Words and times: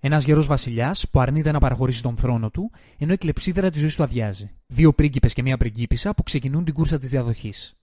Ένας 0.00 0.24
γερός 0.24 0.46
βασιλιάς 0.46 1.08
που 1.10 1.20
αρνείται 1.20 1.52
να 1.52 1.58
παραχωρήσει 1.58 2.02
τον 2.02 2.16
θρόνο 2.16 2.50
του, 2.50 2.70
ενώ 2.98 3.12
η 3.12 3.16
κλεψίδρα 3.16 3.70
της 3.70 3.80
ζωής 3.80 3.96
του 3.96 4.02
αδειάζει. 4.02 4.50
Δύο 4.66 4.92
πρίγκιπες 4.92 5.32
και 5.32 5.42
μία 5.42 5.56
πριγκίπισσα 5.56 6.14
που 6.14 6.22
ξεκινούν 6.22 6.64
την 6.64 6.74
κούρσα 6.74 6.98
της 6.98 7.10
διαδοχής. 7.10 7.76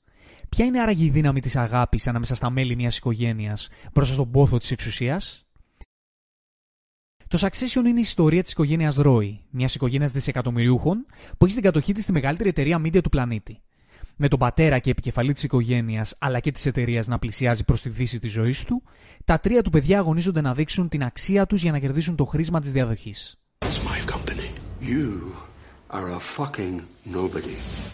Ποια 0.50 0.66
είναι 0.66 0.80
άραγε 0.80 1.06
η 1.06 1.10
δύναμη 1.10 1.40
της 1.40 1.56
αγάπης 1.56 2.08
ανάμεσα 2.08 2.36
στα 2.36 2.50
μέλη 2.50 2.76
μιας 2.76 2.98
οικογένειας 2.98 3.68
μπροστά 3.94 4.14
στον 4.14 4.32
πόθο 4.32 4.58
της 4.58 4.72
εξουσίας; 4.72 5.46
Το 7.28 7.38
Succession 7.42 7.86
είναι 7.86 8.00
η 8.00 8.02
ιστορία 8.02 8.44
της 8.44 8.52
οικογένειας 8.52 8.98
Roy, 9.00 9.38
μιας 9.50 9.76
οικογένειας 9.76 10.12
δισεκατομμυριούχων 10.12 11.06
που 11.38 11.44
έχει 11.46 11.52
στην 11.52 11.64
κατοχή 11.64 11.94
της 11.94 12.06
τη 12.06 12.12
μεγαλύτερη 12.12 12.50
εταιρεία 12.50 12.82
media 12.86 13.02
του 13.04 13.10
πλανήτη. 13.10 13.60
Με 14.16 14.28
τον 14.28 14.40
πατέρα 14.40 14.80
και 14.80 14.90
επικεφαλή 14.90 15.34
της 15.34 15.44
οικογένειας 15.44 16.16
αλλά 16.20 16.40
και 16.40 16.52
της 16.52 16.66
εταιρείας 16.66 17.08
να 17.08 17.20
πλησιάζει 17.20 17.64
προς 17.64 17.82
τη 17.82 17.90
δύση 17.90 18.20
της 18.20 18.32
ζωής 18.32 18.64
του, 18.64 18.84
τα 19.26 19.40
τρία 19.40 19.62
του 19.62 19.70
παιδιά 19.70 20.00
αγωνίζονται 20.00 20.42
να 20.42 20.54
δείξουν 20.54 20.90
την 20.90 21.04
αξία 21.04 21.46
τους 21.46 21.62
για 21.62 21.72
να 21.72 21.80
κερδίσουν 21.80 22.16
το 22.16 22.26
χρήσμα 22.26 22.60
της 22.60 22.72
διαδοχής. 22.72 23.36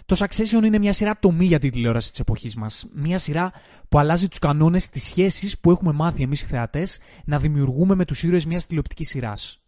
Το 0.06 0.16
Succession 0.18 0.64
είναι 0.64 0.80
μια 0.80 0.94
σειρά 0.94 1.18
τομή 1.20 1.46
για 1.46 1.60
την 1.60 1.72
τηλεόραση 1.72 2.10
της 2.10 2.20
εποχής 2.20 2.56
μας. 2.56 2.88
Μια 2.94 3.18
σειρά 3.18 3.52
που 3.90 4.00
αλλάζει 4.00 4.28
τους 4.28 4.40
κανόνες 4.40 4.90
τη 4.90 5.00
σχέση 5.00 5.60
που 5.60 5.72
έχουμε 5.72 5.92
μάθει 5.92 6.24
εμείς 6.24 6.42
οι 6.42 6.46
θεατές 6.46 7.00
να 7.26 7.40
δημιουργούμε 7.40 7.96
με 7.96 8.06
τους 8.06 8.24
ήρωες 8.24 8.46
μιας 8.46 8.66
τηλεοπτικής 8.66 9.10
σειράς. 9.10 9.62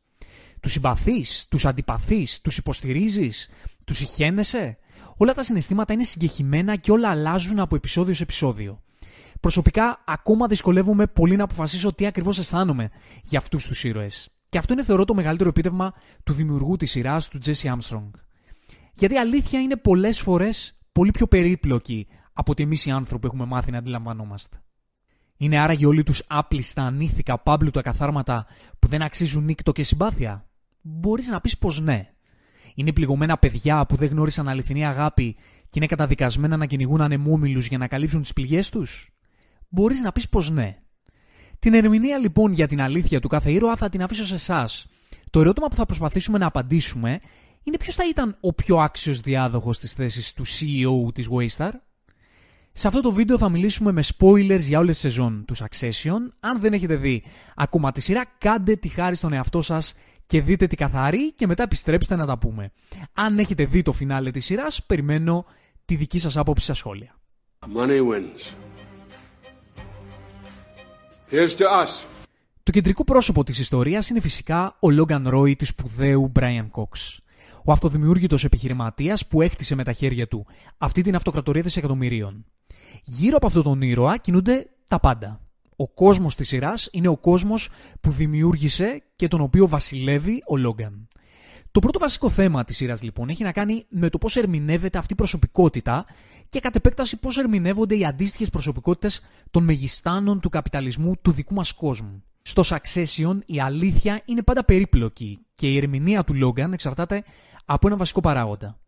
Τους 0.60 0.72
συμπαθείς, 0.72 1.46
τους 1.50 1.66
αντιπαθείς, 1.66 2.42
τους 2.42 2.58
υποστηρίζεις, 2.58 3.50
τους 3.84 3.98
συχαίνεσαι. 3.98 4.78
Όλα 5.18 5.34
τα 5.34 5.44
συναισθήματα 5.44 5.94
είναι 5.94 6.04
συγκεχημένα 6.04 6.76
και 6.76 6.92
όλα 6.92 7.10
αλλάζουν 7.10 7.60
από 7.60 7.76
επεισόδιο 7.76 8.14
σε 8.14 8.24
επεισόδιο. 8.24 8.82
Προσωπικά, 9.40 10.04
ακόμα 10.06 10.48
δυσκολεύομαι 10.48 11.08
πολύ 11.08 11.36
να 11.36 11.44
αποφασίσω 11.44 11.94
τι 11.94 12.06
ακριβώς 12.06 12.38
αισθάνομαι 12.40 12.90
για 13.24 13.40
αυτούς 13.40 13.68
τους 13.68 13.84
ήρωες. 13.84 14.30
Και 14.48 14.58
αυτό 14.58 14.74
είναι 14.74 14.84
θεωρώ 14.84 15.06
το 15.06 15.14
μεγαλύτερο 15.14 15.50
επίτευγμα 15.50 15.94
του 16.24 16.34
δημιουργού 16.34 16.76
της 16.76 16.92
σειράς, 16.92 17.28
του 17.28 17.40
Jesse 17.46 17.54
Armstrong. 17.54 18.10
Γιατί 18.94 19.14
η 19.14 19.18
αλήθεια 19.18 19.62
είναι 19.62 19.76
πολλές 19.76 20.22
φορές 20.22 20.78
πολύ 20.92 21.12
πιο 21.12 21.28
περίπλοκη 21.28 22.08
από 22.34 22.52
ότι 22.52 22.64
εμείς 22.64 22.86
οι 22.86 22.92
άνθρωποι 22.92 23.28
έχουμε 23.28 23.46
μάθει 23.46 23.72
να 23.72 23.78
αντιλαμβανόμαστε. 23.78 24.58
Είναι 25.38 25.60
άραγε 25.60 25.86
όλοι 25.86 26.04
τους 26.04 26.24
άπλιστα, 26.28 26.84
ανήθικα, 26.84 27.40
πάμπλουτα 27.40 27.82
καθάρματα 27.82 28.46
που 28.80 28.88
δεν 28.88 29.02
αξίζουν 29.02 29.44
νύκτο 29.44 29.72
και 29.72 29.84
συμπάθεια. 29.84 30.48
Μπορείς 30.82 31.28
να 31.28 31.42
πεις 31.42 31.58
πως 31.58 31.82
ναι. 31.82 32.13
Είναι 32.76 32.94
πληγωμένα 32.94 33.38
παιδιά 33.38 33.86
που 33.86 33.96
δεν 33.96 34.10
γνώρισαν 34.10 34.48
αληθινή 34.48 34.86
αγάπη 34.86 35.36
και 35.64 35.80
είναι 35.80 35.86
καταδικασμένα 35.86 36.58
να 36.58 36.66
κυνηγούν 36.66 37.02
ανεμόμυλους 37.02 37.68
για 37.68 37.78
να 37.78 37.88
καλύψουν 37.88 38.22
τις 38.22 38.34
πληγές 38.34 38.70
τους. 38.70 39.10
Μπορείς 39.70 40.02
να 40.02 40.12
πεις 40.12 40.30
πως 40.30 40.50
ναι. 40.50 40.78
Την 41.60 41.74
ερμηνεία 41.74 42.18
λοιπόν 42.18 42.52
για 42.52 42.68
την 42.68 42.82
αλήθεια 42.82 43.20
του 43.20 43.28
κάθε 43.28 43.52
ήρωα 43.52 43.76
θα 43.76 43.90
την 43.90 44.04
αφήσω 44.04 44.26
σε 44.26 44.34
εσάς. 44.34 44.88
Το 45.30 45.40
ερώτημα 45.40 45.68
που 45.68 45.76
θα 45.76 45.86
προσπαθήσουμε 45.86 46.38
να 46.38 46.46
απαντήσουμε 46.46 47.20
είναι 47.64 47.78
ποιος 47.78 47.96
θα 47.96 48.04
ήταν 48.10 48.38
ο 48.40 48.54
πιο 48.54 48.78
άξιος 48.78 49.20
διάδοχος 49.20 49.80
της 49.80 49.94
θέσης 49.94 50.34
του 50.34 50.46
CEO 50.46 51.14
της 51.14 51.30
Waystar. 51.32 51.72
Σε 52.74 52.88
αυτό 52.88 53.02
το 53.02 53.12
βίντεο 53.12 53.38
θα 53.38 53.50
μιλήσουμε 53.50 53.92
με 53.92 54.04
spoilers 54.18 54.60
για 54.60 54.80
όλες 54.80 55.00
τις 55.00 55.12
σεζόν 55.12 55.46
τους 55.48 55.62
Succession. 55.62 56.20
Αν 56.40 56.60
δεν 56.60 56.74
έχετε 56.74 56.96
δει 56.96 57.24
ακόμα 57.56 57.92
τη 57.92 58.02
σειρά, 58.02 58.26
κάντε 58.38 58.76
τη 58.76 58.88
χάρη 58.88 59.16
στον 59.16 59.34
εαυτό 59.34 59.62
σας 59.62 59.94
και 60.26 60.42
δείτε 60.42 60.68
τη 60.68 60.76
καθαρή 60.76 61.34
και 61.34 61.48
μετά 61.48 61.64
επιστρέψτε 61.64 62.16
να 62.16 62.26
τα 62.26 62.38
πούμε. 62.38 62.72
Αν 63.14 63.40
έχετε 63.40 63.66
δει 63.66 63.82
το 63.82 63.92
φινάλε 63.92 64.32
της 64.32 64.46
σειράς, 64.46 64.84
περιμένω 64.84 65.46
τη 65.86 65.96
δική 65.96 66.20
σας 66.20 66.38
άποψη 66.38 66.64
στα 66.64 66.74
σχόλια. 66.74 67.16
Money 67.76 68.00
wins. 68.00 68.54
Here's 71.32 71.56
to 71.58 71.66
us. 71.84 72.06
Το 72.64 72.72
κεντρικό 72.72 73.04
πρόσωπο 73.04 73.44
της 73.44 73.60
ιστορίας 73.60 74.10
είναι 74.10 74.20
φυσικά 74.20 74.66
ο 74.80 74.88
Logan 75.00 75.34
Roy 75.34 75.56
του 75.56 75.66
σπουδαίου 75.66 76.32
Brian 76.40 76.70
Cox. 76.72 77.18
Ο 77.64 77.72
αυτοδημιούργητος 77.72 78.44
επιχειρηματίας 78.44 79.28
που 79.28 79.42
έκτισε 79.42 79.76
με 79.76 79.84
τα 79.84 79.92
χέρια 79.92 80.28
του 80.28 80.46
αυτή 80.78 81.02
την 81.02 81.16
αυτοκρατορία 81.16 81.62
δισεκατομμυρίων. 81.62 82.46
Γύρω 83.04 83.36
από 83.36 83.48
αυτόν 83.48 83.64
τον 83.64 83.82
ήρωα 83.82 84.18
κινούνται 84.18 84.70
τα 84.88 85.00
πάντα. 85.00 85.43
Ο 85.76 85.88
κόσμος 85.88 86.36
της 86.36 86.48
σειράς 86.48 86.90
είναι 86.92 87.08
ο 87.08 87.18
κόσμος 87.18 87.70
που 88.02 88.12
δημιούργησε 88.12 89.04
και 89.16 89.28
τον 89.28 89.42
οποίο 89.42 89.68
βασιλεύει 89.68 90.44
ο 90.48 90.58
Λόγκαν. 90.58 91.08
Το 91.72 91.80
πρώτο 91.80 92.00
βασικό 92.00 92.30
θέμα 92.30 92.64
της 92.64 92.76
σειράς 92.76 93.02
λοιπόν 93.02 93.30
έχει 93.30 93.44
να 93.44 93.52
κάνει 93.52 93.86
με 93.90 94.10
το 94.10 94.18
πώς 94.18 94.36
ερμηνεύεται 94.36 94.98
αυτή 94.98 95.14
η 95.14 95.16
προσωπικότητα 95.16 96.06
και 96.50 96.60
κατ' 96.60 96.76
επέκταση 96.76 97.18
πώς 97.18 97.38
ερμηνεύονται 97.38 97.98
οι 97.98 98.06
αντίστοιχες 98.06 98.50
προσωπικότητες 98.50 99.22
των 99.52 99.64
μεγιστάνων 99.64 100.40
του 100.40 100.50
καπιταλισμού 100.50 101.18
του 101.22 101.32
δικού 101.32 101.54
μας 101.54 101.74
κόσμου. 101.74 102.24
Στο 102.42 102.64
Succession 102.66 103.38
η 103.46 103.60
αλήθεια 103.60 104.22
είναι 104.26 104.42
πάντα 104.42 104.64
περίπλοκη 104.64 105.46
και 105.56 105.72
η 105.72 105.78
ερμηνεία 105.78 106.24
του 106.24 106.34
Λόγκαν 106.34 106.74
εξαρτάται 106.74 107.24
από 107.66 107.88
ένα 107.88 107.98
βασικό 107.98 108.20
παράγοντα. 108.20 108.80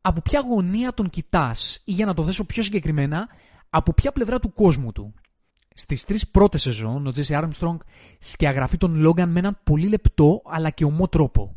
Από 0.00 0.20
ποια 0.20 0.40
γωνία 0.40 0.94
τον 0.94 1.10
κοιτάς 1.10 1.82
ή 1.84 1.92
για 1.92 2.06
να 2.06 2.14
το 2.14 2.22
δέσω 2.22 2.44
πιο 2.44 2.62
συγκεκριμένα, 2.62 3.28
από 3.70 3.92
ποια 3.92 4.12
πλευρά 4.12 4.38
του 4.38 4.52
κόσμου 4.52 4.92
του; 4.92 5.14
Στις 5.74 6.04
τρεις 6.04 6.28
πρώτες 6.28 6.62
σεζόν, 6.62 7.06
ο 7.06 7.10
Τζέσι 7.10 7.34
Άρμστρονγκ 7.34 7.78
σκιαγραφεί 8.18 8.76
τον 8.76 8.94
Λόγκαν 8.94 9.30
με 9.30 9.38
έναν 9.38 9.58
πολύ 9.64 9.88
λεπτό 9.88 10.42
αλλά 10.44 10.70
και 10.70 10.84
ομό 10.84 11.08
τρόπο. 11.08 11.56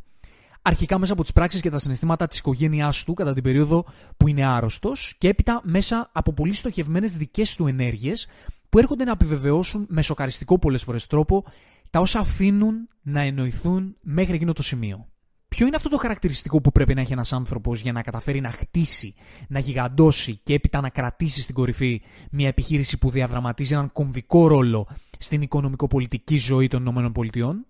Αρχικά 0.62 1.00
μέσα 1.00 1.14
από 1.14 1.22
τις 1.22 1.32
πράξεις 1.32 1.62
και 1.62 1.70
τα 1.70 1.78
συναισθήματα 1.78 2.28
της 2.28 2.38
οικογένειάς 2.38 3.04
του 3.04 3.14
κατά 3.14 3.34
την 3.34 3.44
περίοδο 3.44 3.86
που 4.18 4.28
είναι 4.28 4.46
άρρωστος 4.46 5.16
και 5.18 5.28
έπειτα 5.28 5.62
μέσα 5.64 6.10
από 6.14 6.34
πολύ 6.34 6.54
στοχευμένες 6.54 7.18
δικές 7.18 7.56
του 7.56 7.68
ενέργειες 7.68 8.28
που 8.70 8.80
έρχονται 8.80 9.04
να 9.04 9.12
επιβεβαιώσουν 9.12 9.86
με 9.90 10.02
σοκαριστικό 10.02 10.60
πολλές 10.60 10.84
φορές 10.84 11.08
τρόπο 11.08 11.46
τα 11.90 12.00
όσα 12.00 12.20
αφήνουν 12.20 12.88
να 13.02 13.22
εννοηθούν 13.22 13.96
μέχρι 14.02 14.36
εκείνο 14.36 14.54
το 14.54 14.64
σημείο. 14.64 15.08
Ποιο 15.56 15.68
είναι 15.68 15.76
αυτό 15.76 15.90
το 15.90 15.98
χαρακτηριστικό 15.98 16.62
που 16.62 16.72
πρέπει 16.72 16.94
να 16.94 17.02
έχει 17.02 17.14
ένας 17.14 17.34
άνθρωπος 17.34 17.82
για 17.82 17.92
να 17.92 18.02
καταφέρει 18.02 18.42
να 18.42 18.52
χτίσει, 18.52 19.14
να 19.48 19.60
γιγαντώσει 19.60 20.40
και 20.44 20.54
έπειτα 20.54 20.82
να 20.82 20.90
κρατήσει 20.90 21.42
στην 21.42 21.56
κορυφή 21.56 22.02
μια 22.32 22.48
επιχείρηση 22.48 22.98
που 22.98 23.10
διαδραματίζει 23.10 23.74
έναν 23.74 23.92
κομβικό 23.92 24.48
ρόλο 24.48 24.88
στην 25.20 25.42
οικονομικοπολιτική 25.42 26.38
ζωή 26.38 26.68
των 26.68 26.86
ΗΠΑ. 26.86 27.66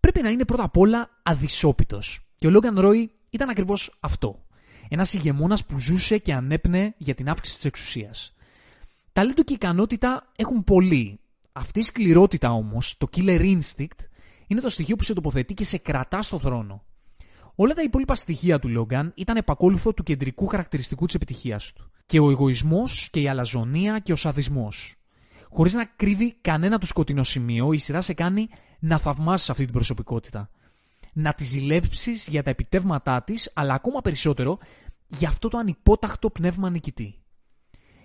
Πρέπει 0.00 0.22
να 0.22 0.28
είναι 0.28 0.44
πρώτα 0.44 0.62
απ' 0.62 0.76
όλα 0.76 1.10
αδυσόπιτος. 1.22 2.20
Και 2.36 2.46
ο 2.46 2.50
Λόγκαν 2.50 2.80
Ρόι 2.80 3.10
ήταν 3.30 3.48
ακριβώς 3.48 3.96
αυτό. 4.00 4.44
Ένας 4.88 5.14
ηγεμόνας 5.14 5.66
που 5.66 5.78
ζούσε 5.78 6.18
και 6.18 6.32
ανέπνεε 6.32 6.94
για 6.96 7.14
την 7.14 7.28
αύξηση 7.28 7.56
της 7.56 7.64
εξουσίας. 7.64 8.34
Ταλέντο 9.12 9.42
και 9.42 9.52
ικανότητα 9.52 10.32
έχουν 10.36 10.64
πολύ. 10.64 11.20
Αυτή 11.52 11.78
η 11.78 11.82
σκληρότητα 11.82 12.52
όμως, 12.52 12.96
το 12.98 13.08
killer 13.16 13.40
instinct, 13.40 14.06
είναι 14.52 14.60
το 14.60 14.70
στοιχείο 14.70 14.96
που 14.96 15.02
σε 15.02 15.12
τοποθετεί 15.12 15.54
και 15.54 15.64
σε 15.64 15.78
κρατά 15.78 16.22
στο 16.22 16.38
θρόνο. 16.38 16.84
Όλα 17.54 17.74
τα 17.74 17.82
υπόλοιπα 17.82 18.14
στοιχεία 18.14 18.58
του 18.58 18.68
Λόγκαν 18.68 19.12
ήταν 19.16 19.36
επακόλουθο 19.36 19.94
του 19.94 20.02
κεντρικού 20.02 20.46
χαρακτηριστικού 20.46 21.06
της 21.06 21.14
επιτυχίας 21.14 21.72
του. 21.72 21.90
Και 22.06 22.20
ο 22.20 22.30
εγωισμός 22.30 23.08
και 23.10 23.20
η 23.20 23.28
αλαζονία 23.28 23.98
και 23.98 24.12
ο 24.12 24.16
σαδισμός. 24.16 24.94
Χωρίς 25.50 25.74
να 25.74 25.84
κρύβει 25.84 26.32
κανένα 26.40 26.78
του 26.78 26.86
σκοτεινό 26.86 27.22
σημείο, 27.22 27.72
η 27.72 27.78
σειρά 27.78 28.00
σε 28.00 28.14
κάνει 28.14 28.48
να 28.78 28.98
θαυμάσεις 28.98 29.50
αυτή 29.50 29.64
την 29.64 29.72
προσωπικότητα. 29.72 30.50
Να 31.12 31.32
τη 31.32 31.44
ζηλεύσει 31.44 32.12
για 32.12 32.42
τα 32.42 32.50
επιτεύγματά 32.50 33.22
της, 33.22 33.50
αλλά 33.54 33.74
ακόμα 33.74 34.00
περισσότερο 34.00 34.58
για 35.06 35.28
αυτό 35.28 35.48
το 35.48 35.58
ανυπόταχτο 35.58 36.30
πνεύμα 36.30 36.70
νικητή. 36.70 37.22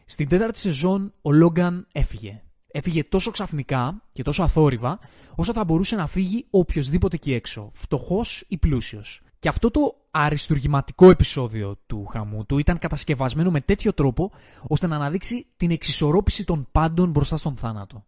Στην 0.05 0.27
τέταρτη 0.27 0.57
σεζόν 0.57 1.13
ο 1.21 1.31
Λόγκαν 1.31 1.87
έφυγε 1.91 2.41
έφυγε 2.77 3.03
τόσο 3.03 3.31
ξαφνικά 3.31 4.01
και 4.11 4.23
τόσο 4.23 4.43
αθόρυβα, 4.43 4.99
όσο 5.35 5.53
θα 5.53 5.63
μπορούσε 5.63 5.95
να 5.95 6.07
φύγει 6.07 6.45
οποιοδήποτε 6.49 7.15
εκεί 7.15 7.33
έξω, 7.33 7.69
φτωχός 7.73 8.43
ή 8.47 8.57
πλούσιος. 8.57 9.21
Και 9.39 9.47
αυτό 9.47 9.71
το 9.71 9.95
αριστουργηματικό 10.11 11.09
επεισόδιο 11.09 11.79
του 11.85 12.05
χαμού 12.05 12.45
του 12.45 12.57
ήταν 12.57 12.79
κατασκευασμένο 12.79 13.51
με 13.51 13.61
τέτοιο 13.61 13.93
τρόπο 13.93 14.31
ώστε 14.67 14.87
να 14.87 14.95
αναδείξει 14.95 15.47
την 15.55 15.71
εξισορρόπηση 15.71 16.43
των 16.43 16.67
πάντων 16.71 17.09
μπροστά 17.09 17.37
στον 17.37 17.55
θάνατο. 17.55 18.05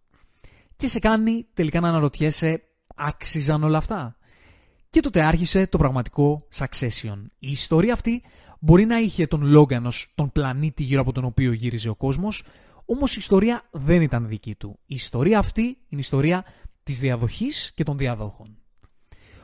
Και 0.75 0.88
σε 0.88 1.00
κάνει 1.00 1.47
τελικά 1.53 1.79
να 1.79 1.88
αναρωτιέσαι, 1.88 2.63
άξιζαν 2.96 3.63
όλα 3.63 3.78
αυτά; 3.78 4.18
Και 4.90 4.99
τότε 4.99 5.22
άρχισε 5.22 5.67
το 5.67 5.78
πραγματικό 5.78 6.47
Succession. 6.55 7.17
Η 7.40 7.52
ιστορία 7.52 7.93
αυτή 7.93 8.23
μπορεί 8.59 8.85
να 8.85 8.99
είχε 8.99 9.28
τον 9.28 9.41
Λόγκανος, 9.41 10.11
τον 10.16 10.32
πλανήτη 10.32 10.84
γύρω 10.84 11.02
από 11.02 11.11
τον 11.11 11.23
οποίο 11.26 11.52
γύριζε 11.52 11.90
ο 11.90 11.96
κόσμος, 11.96 12.43
Όμως 12.91 13.16
η 13.16 13.18
ιστορία 13.20 13.64
δεν 13.72 14.02
ήταν 14.02 14.28
δική 14.28 14.56
του. 14.56 14.80
Η 14.86 14.94
ιστορία 14.94 15.40
αυτή 15.40 15.62
είναι 15.62 15.76
η 15.90 15.97
ιστορία 15.97 16.46
της 16.84 17.00
διαδοχής 17.00 17.72
και 17.76 17.84
των 17.84 17.97
διαδόχων. 17.97 18.58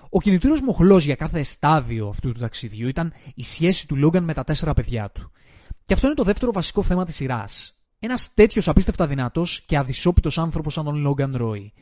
Ο 0.09 0.21
κινητήριος 0.21 0.61
μοχλός 0.61 1.03
για 1.05 1.15
κάθε 1.15 1.43
στάδιο 1.43 2.07
αυτού 2.07 2.31
του 2.31 2.39
ταξιδιού 2.39 2.87
ήταν 2.87 3.13
η 3.35 3.43
σχέση 3.43 3.87
του 3.87 3.95
Λόγκαν 3.95 4.23
με 4.23 4.33
τα 4.33 4.43
τέσσερα 4.43 4.73
παιδιά 4.73 5.11
του. 5.11 5.31
Και 5.83 5.93
αυτό 5.93 6.05
είναι 6.07 6.15
το 6.15 6.23
δεύτερο 6.23 6.51
βασικό 6.51 6.81
θέμα 6.81 7.05
της 7.05 7.15
σειράς. 7.15 7.77
Ένας 7.99 8.33
τέτοιος 8.33 8.67
απίστευτα 8.67 9.07
δυνατός 9.07 9.61
και 9.61 9.77
αδυσόπιτος 9.77 10.37
άνθρωπος 10.37 10.73
σαν 10.73 10.83
τον 10.83 10.95
Λόγκαν 10.95 11.35
Ρόι. 11.35 11.73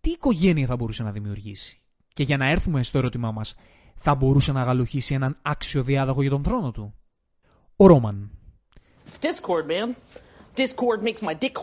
Τι 0.00 0.10
οικογένεια 0.10 0.66
θα 0.66 0.76
μπορούσε 0.76 1.02
να 1.02 1.12
δημιουργήσει; 1.12 1.82
Και 2.12 2.22
για 2.22 2.36
να 2.36 2.46
έρθουμε 2.46 2.82
στο 2.82 2.98
ερώτημά 2.98 3.30
μας, 3.30 3.54
θα 3.94 4.14
μπορούσε 4.14 4.52
να 4.52 4.60
αγαλοχήσει 4.60 5.14
έναν 5.14 5.38
άξιο 5.42 5.82
διάδοχο 5.82 6.20
για 6.20 6.30
τον 6.30 6.42
θρόνο 6.42 6.70
του; 6.70 6.94
Ο 7.76 7.86
Ρόμαν. 7.86 8.30
Discord, 9.20 9.66
man. 9.66 9.94
Discord 10.60 11.02
makes 11.02 11.22
my 11.28 11.34
dick 11.40 11.56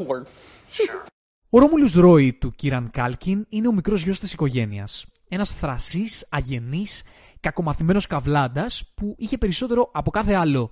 Ο 1.49 1.59
Ρόμουλους 1.59 1.93
Ρόι 1.93 2.33
του 2.33 2.51
Κίραν 2.51 2.89
Κάλκιν 2.91 3.45
είναι 3.49 3.67
ο 3.67 3.71
μικρός 3.71 4.03
γιος 4.03 4.19
της 4.19 4.33
οικογένειας. 4.33 5.05
ένας 5.29 5.53
θρασής, 5.53 6.27
αγενής, 6.29 7.03
κακομαθημένος 7.39 8.07
καβλάντας 8.07 8.91
που 8.95 9.15
είχε 9.17 9.37
περισσότερο 9.37 9.89
από 9.93 10.11
κάθε 10.11 10.33
άλλο 10.33 10.71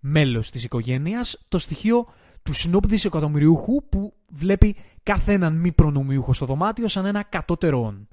μέλος 0.00 0.50
της 0.50 0.64
οικογένειας 0.64 1.44
το 1.48 1.58
στοιχείο 1.58 2.06
του 2.42 2.52
συνόπτης 2.52 3.04
εκατομμυριούχου 3.04 3.88
που 3.88 4.14
βλέπει 4.30 4.76
κάθε 5.02 5.32
έναν 5.32 5.54
μη 5.56 5.72
προνομιούχο 5.72 6.32
στο 6.32 6.46
δωμάτιο 6.46 6.88
σαν 6.88 7.06
ένα 7.06 7.22
κατώτερο 7.22 8.06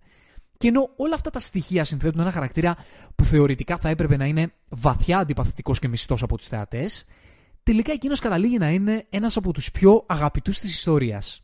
Και 0.58 0.68
ενώ 0.68 0.90
όλα 0.96 1.16
αυτά 1.16 1.30
τα 1.30 1.40
στοιχεία 1.40 1.84
συνθέτουν 1.84 2.20
ένα 2.20 2.32
χαρακτήρα 2.32 2.76
που 3.16 3.26
θεωρητικά 3.26 3.78
θα 3.78 3.90
έπρεπε 3.90 4.18
να 4.18 4.26
είναι 4.26 4.54
βαθιά 4.70 5.18
αντιπαθητικός 5.18 5.80
και 5.80 5.88
μισθός 5.88 6.24
από 6.24 6.38
τους 6.38 6.48
θεατές, 6.48 7.06
τελικά 7.66 7.92
εκείνος 7.92 8.20
καταλήγει 8.20 8.58
να 8.58 8.70
είναι 8.70 9.06
ένας 9.10 9.38
από 9.38 9.54
τους 9.54 9.72
πιο 9.72 10.04
αγαπητούς 10.08 10.60
της 10.60 10.74
ιστορίας. 10.74 11.44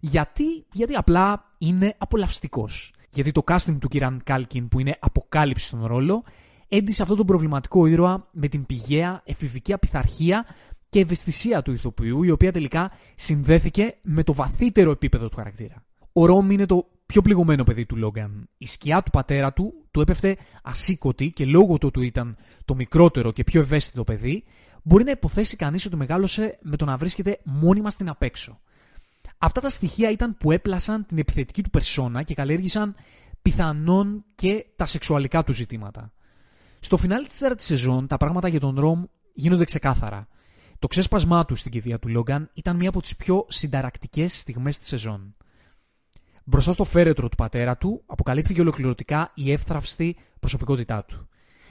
Γιατί, 0.00 0.66
γιατί 0.72 0.94
απλά 0.94 1.54
είναι 1.58 1.94
απολαυστικός. 1.98 2.92
Γιατί 3.10 3.32
το 3.32 3.42
casting 3.46 3.76
του 3.80 3.88
Κιραν 3.88 4.20
Κάλκιν 4.24 4.68
που 4.68 4.80
είναι 4.80 4.96
αποκάλυψη 5.00 5.66
στον 5.66 5.86
ρόλο 5.86 6.24
έντυσε 6.68 7.02
αυτόν 7.02 7.16
τον 7.16 7.26
προβληματικό 7.26 7.86
ήρωα 7.86 8.28
με 8.32 8.48
την 8.48 8.66
πηγαία 8.66 9.22
εφηβική 9.24 9.72
απειθαρχία 9.72 10.46
και 10.88 11.00
ευαισθησία 11.00 11.62
του 11.62 11.72
ηθοποιού, 11.72 12.22
η 12.22 12.30
οποία 12.30 12.52
τελικά 12.52 12.90
συνδέθηκε 13.14 13.94
με 14.02 14.22
το 14.22 14.32
βαθύτερο 14.32 14.90
επίπεδο 14.90 15.28
του 15.28 15.36
χαρακτήρα. 15.36 15.84
Ο 16.12 16.26
Ρόμ 16.26 16.50
είναι 16.50 16.66
το 16.66 16.86
πιο 17.06 17.22
πληγωμένο 17.22 17.64
παιδί 17.64 17.86
του 17.86 17.96
Λόγκαν. 17.96 18.48
Η 18.58 18.66
σκιά 18.66 19.02
του 19.02 19.10
πατέρα 19.10 19.52
του 19.52 19.74
του 19.90 20.00
έπεφτε 20.00 20.36
ασήκωτη 20.62 21.30
και 21.30 21.44
λόγω 21.44 21.78
του 21.78 21.90
ότι 21.94 22.06
ήταν 22.06 22.36
το 22.64 22.74
μικρότερο 22.74 23.32
και 23.32 23.44
πιο 23.44 23.60
ευαίσθητο 23.60 24.04
παιδί, 24.04 24.44
μπορεί 24.86 25.04
να 25.04 25.10
υποθέσει 25.10 25.56
κανείς 25.56 25.86
ότι 25.86 25.96
μεγάλωσε 25.96 26.58
με 26.62 26.76
το 26.76 26.84
να 26.84 26.96
βρίσκεται 26.96 27.38
μόνιμα 27.44 27.90
στην 27.90 28.08
απέξω. 28.08 28.60
Αυτά 29.38 29.60
τα 29.60 29.70
στοιχεία 29.70 30.10
ήταν 30.10 30.36
που 30.36 30.52
έπλασαν 30.52 31.06
την 31.06 31.18
επιθετική 31.18 31.62
του 31.62 31.70
περσόνα 31.70 32.22
και 32.22 32.34
καλλιέργησαν 32.34 32.94
πιθανόν 33.42 34.24
και 34.34 34.66
τα 34.76 34.86
σεξουαλικά 34.86 35.44
του 35.44 35.52
ζητήματα. 35.52 36.12
Στο 36.80 36.96
φινάλι 36.96 37.26
της 37.26 37.38
τέταρτης 37.38 37.66
σεζόν, 37.66 38.06
τα 38.06 38.16
πράγματα 38.16 38.48
για 38.48 38.60
τον 38.60 38.80
Ρομ 38.80 39.04
γίνονται 39.34 39.64
ξεκάθαρα. 39.64 40.28
Το 40.78 40.86
ξέσπασμά 40.86 41.44
του 41.44 41.54
στην 41.54 41.70
κηδεία 41.72 41.98
του 41.98 42.08
Λόγκαν 42.08 42.50
ήταν 42.54 42.76
μία 42.76 42.88
από 42.88 43.02
τις 43.02 43.16
πιο 43.16 43.46
συνταρακτικές 43.48 44.38
στιγμές 44.38 44.78
της 44.78 44.86
σεζόν. 44.86 45.36
Μπροστά 46.44 46.72
στο 46.72 46.84
φέρετρο 46.84 47.28
του 47.28 47.36
πατέρα 47.36 47.76
του 47.76 48.02
αποκαλύφθηκε 48.06 48.60
ολοκληρωτικά 48.60 49.30
η 49.34 49.52
εύθραυστη 49.52 50.16
προσωπικότητά 50.40 51.04
του. 51.04 51.28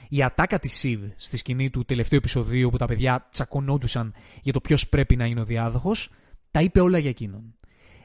Η 0.08 0.22
ατάκα 0.22 0.58
της 0.58 0.72
Σιβ 0.72 1.02
στη 1.16 1.36
σκηνή 1.36 1.70
του 1.70 1.84
τελευταίου 1.84 2.18
επεισοδίου 2.18 2.70
που 2.70 2.76
τα 2.76 2.86
παιδιά 2.86 3.28
τσακωνόντουσαν 3.30 4.14
για 4.42 4.52
το 4.52 4.60
ποιος 4.60 4.88
πρέπει 4.88 5.16
να 5.16 5.24
είναι 5.24 5.40
ο 5.40 5.44
διάδοχος, 5.44 6.10
τα 6.50 6.60
είπε 6.62 6.80
όλα 6.80 6.98
για 6.98 7.10
εκείνον. 7.10 7.54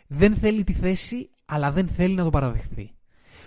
Δεν 0.07 0.35
θέλει 0.35 0.63
τη 0.63 0.73
θέση, 0.73 1.29
αλλά 1.45 1.71
δεν 1.71 1.87
θέλει 1.87 2.15
να 2.15 2.23
το 2.23 2.29
παραδεχθεί. 2.29 2.93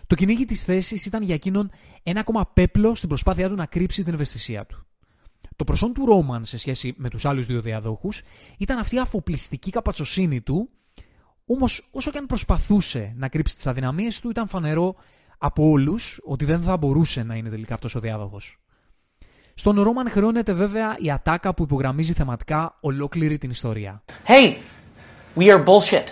Το 0.07 0.15
κυνήγι 0.15 0.45
της 0.45 0.63
θέσης 0.63 1.07
ήταν 1.07 1.23
για 1.23 1.35
εκείνον 1.35 1.71
ένα 2.03 2.21
ακόμα 2.21 2.47
πέπλο 2.47 2.95
στην 2.95 3.09
προσπάθειά 3.09 3.49
του 3.49 3.55
να 3.55 3.67
κρύψει 3.67 4.03
την 4.03 4.15
ευαισθησία 4.15 4.67
του. 4.67 4.87
Το 5.57 5.65
προσόν 5.65 5.93
του 5.93 6.07
Ρόμαν 6.07 6.45
σε 6.45 6.59
σχέση 6.59 6.95
με 6.97 7.09
τους 7.09 7.25
άλλους 7.25 7.47
δύο 7.47 7.61
διαδόχους 7.61 8.23
ήταν 8.59 8.79
αυτή 8.79 8.95
η 8.95 8.99
αφοπλιστική 8.99 9.71
καπατσοσύνη 9.71 10.41
του, 10.41 10.69
όμως 11.47 11.89
όσο 11.93 12.11
και 12.11 12.19
αν 12.19 12.27
προσπαθούσε 12.27 13.13
να 13.17 13.29
κρύψει 13.29 13.55
τις 13.55 13.67
αδυναμίες 13.67 14.21
του, 14.21 14.31
ήταν 14.31 14.49
φανερό 14.49 14.95
από 15.45 15.69
όλους 15.71 16.21
ότι 16.25 16.45
δεν 16.45 16.63
θα 16.63 16.77
μπορούσε 16.77 17.23
να 17.23 17.35
είναι 17.35 17.49
τελικά 17.49 17.75
αυτός 17.75 17.95
ο 17.95 18.01
διάδοχος. 18.01 18.59
Στον 19.55 19.81
Ρόμαν 19.81 20.11
χρεώνεται 20.11 20.53
βέβαια 20.53 20.97
η 20.99 21.11
ατάκα 21.11 21.55
που 21.55 21.63
υπογραμμίζει 21.63 22.13
θεματικά 22.13 22.79
ολόκληρη 22.81 23.39
την 23.39 23.51
ιστορία. 23.51 24.05
Hey, 24.27 24.55
we 25.37 25.43
are 25.43 25.65
bullshit. 25.65 26.05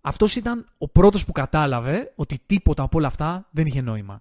Αυτός 0.00 0.36
ήταν 0.36 0.66
ο 0.78 0.88
πρώτος 0.88 1.24
που 1.24 1.32
κατάλαβε 1.32 2.12
ότι 2.14 2.38
τίποτα 2.46 2.82
από 2.82 2.98
όλα 2.98 3.06
αυτά 3.06 3.48
δεν 3.50 3.66
είχε 3.66 3.80
νόημα. 3.80 4.20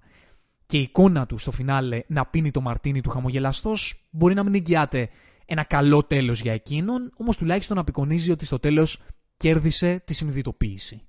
Και 0.66 0.78
η 0.78 0.82
εικόνα 0.82 1.26
του 1.26 1.38
στο 1.38 1.52
φινάλε 1.52 2.04
να 2.08 2.26
πίνει 2.26 2.52
το 2.52 2.62
μαρτίνι 2.62 3.02
του 3.02 3.10
χαμογελαστός 3.10 4.08
μπορεί 4.10 4.34
να 4.34 4.44
μην 4.44 4.56
εγγυάται 4.56 5.10
ένα 5.46 5.64
καλό 5.64 6.04
τέλος 6.04 6.42
για 6.42 6.54
εκείνον, 6.54 7.12
όμως 7.18 7.38
τουλάχιστον 7.38 7.78
απεικονίζει 7.78 8.32
ότι 8.32 8.46
στο 8.46 8.60
τέλος 8.60 9.00
κέρδισε 9.38 10.02
τη 10.06 10.14
συνειδητοποίηση. 10.14 11.06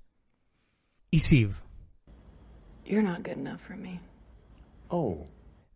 Η 1.14 1.18
Σιβ. 1.18 1.56
Oh. 4.88 5.16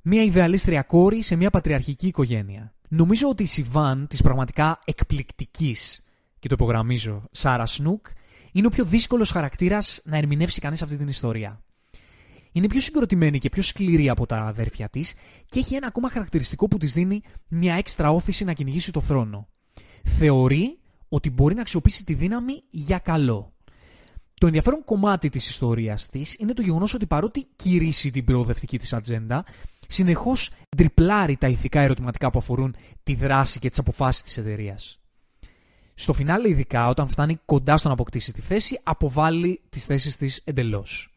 Μια 0.03 0.23
ιδεαλίστρια 0.23 0.83
κόρη 0.83 1.23
σε 1.23 1.37
μια 1.37 1.50
πατριαρχική 1.50 2.06
οικογένεια. 2.06 2.75
Νομίζω 2.88 3.29
ότι 3.29 3.43
η 3.43 3.47
Σιβάν 3.47 4.06
της 4.06 4.23
πραγματικά 4.23 4.81
εκπληκτικής, 4.85 6.05
και 6.38 6.49
το 6.49 6.55
υπογραμμίζω, 6.59 7.23
Σάρα 7.31 7.67
Σνουκ, 7.67 8.06
είναι 8.53 8.67
ο 8.67 8.71
πιο 8.71 8.85
δύσκολος 8.85 9.31
χαρακτήρας 9.31 10.00
να 10.05 10.17
ερμηνεύσει 10.17 10.61
κανείς 10.61 10.83
αυτή 10.83 10.97
την 10.97 11.09
ιστορία. 11.09 11.62
Είναι 12.53 12.67
πιο 12.67 12.81
συγκροτημένη 12.81 13.38
και 13.38 13.49
πιο 13.49 13.62
σκληρή 13.62 14.09
από 14.09 14.27
τα 14.27 14.37
αδέρφια 14.37 14.88
της 14.88 15.15
και 15.49 15.59
έχει 15.59 15.75
ένα 15.75 15.87
ακόμα 15.87 16.11
χαρακτηριστικό 16.11 16.69
που 16.69 16.79
της 16.79 16.93
δίνει 16.93 17.23
μια 17.49 17.75
έξτρα 17.75 18.11
όθηση 18.11 18.44
να 18.44 18.53
κυνηγήσει 18.53 18.93
το 18.93 19.00
θρόνο. 19.00 19.49
Θεωρεί 20.05 20.79
ότι 21.09 21.31
μπορεί 21.31 21.55
να 21.55 21.61
αξιοποιήσει 21.61 22.05
τη 22.05 22.15
δύναμη 22.15 22.62
για 22.71 22.99
καλό. 22.99 23.56
Το 24.41 24.47
ενδιαφέρον 24.47 24.85
κομμάτι 24.85 25.29
της 25.29 25.49
ιστορίας 25.49 26.06
της 26.06 26.37
είναι 26.38 26.53
το 26.53 26.62
γεγονός 26.62 26.94
ότι 26.94 27.06
παρότι 27.06 27.47
κηρύσσει 27.56 28.11
την 28.11 28.25
προοδευτική 28.25 28.79
της 28.79 28.93
ατζέντα, 28.93 29.44
συνεχώς 29.88 30.50
τριπλάρει 30.77 31.37
τα 31.37 31.49
ηθικά 31.49 31.81
ερωτηματικά 31.81 32.31
που 32.31 32.38
αφορούν 32.38 32.77
τη 33.03 33.15
δράση 33.15 33.59
και 33.59 33.69
τις 33.69 33.79
αποφάσεις 33.79 34.23
της 34.23 34.38
εταιρείας. 34.38 35.00
Στο 35.94 36.12
φινάλε, 36.12 36.49
ειδικά 36.49 36.88
όταν 36.88 37.09
φτάνει 37.09 37.38
κοντά 37.44 37.77
στο 37.77 37.88
να 37.88 37.94
αποκτήσει 37.94 38.33
τη 38.33 38.41
θέση, 38.41 38.81
αποβάλλει 38.83 39.61
τις 39.69 39.85
θέσεις 39.85 40.17
της 40.17 40.43
εντελώς. 40.44 41.11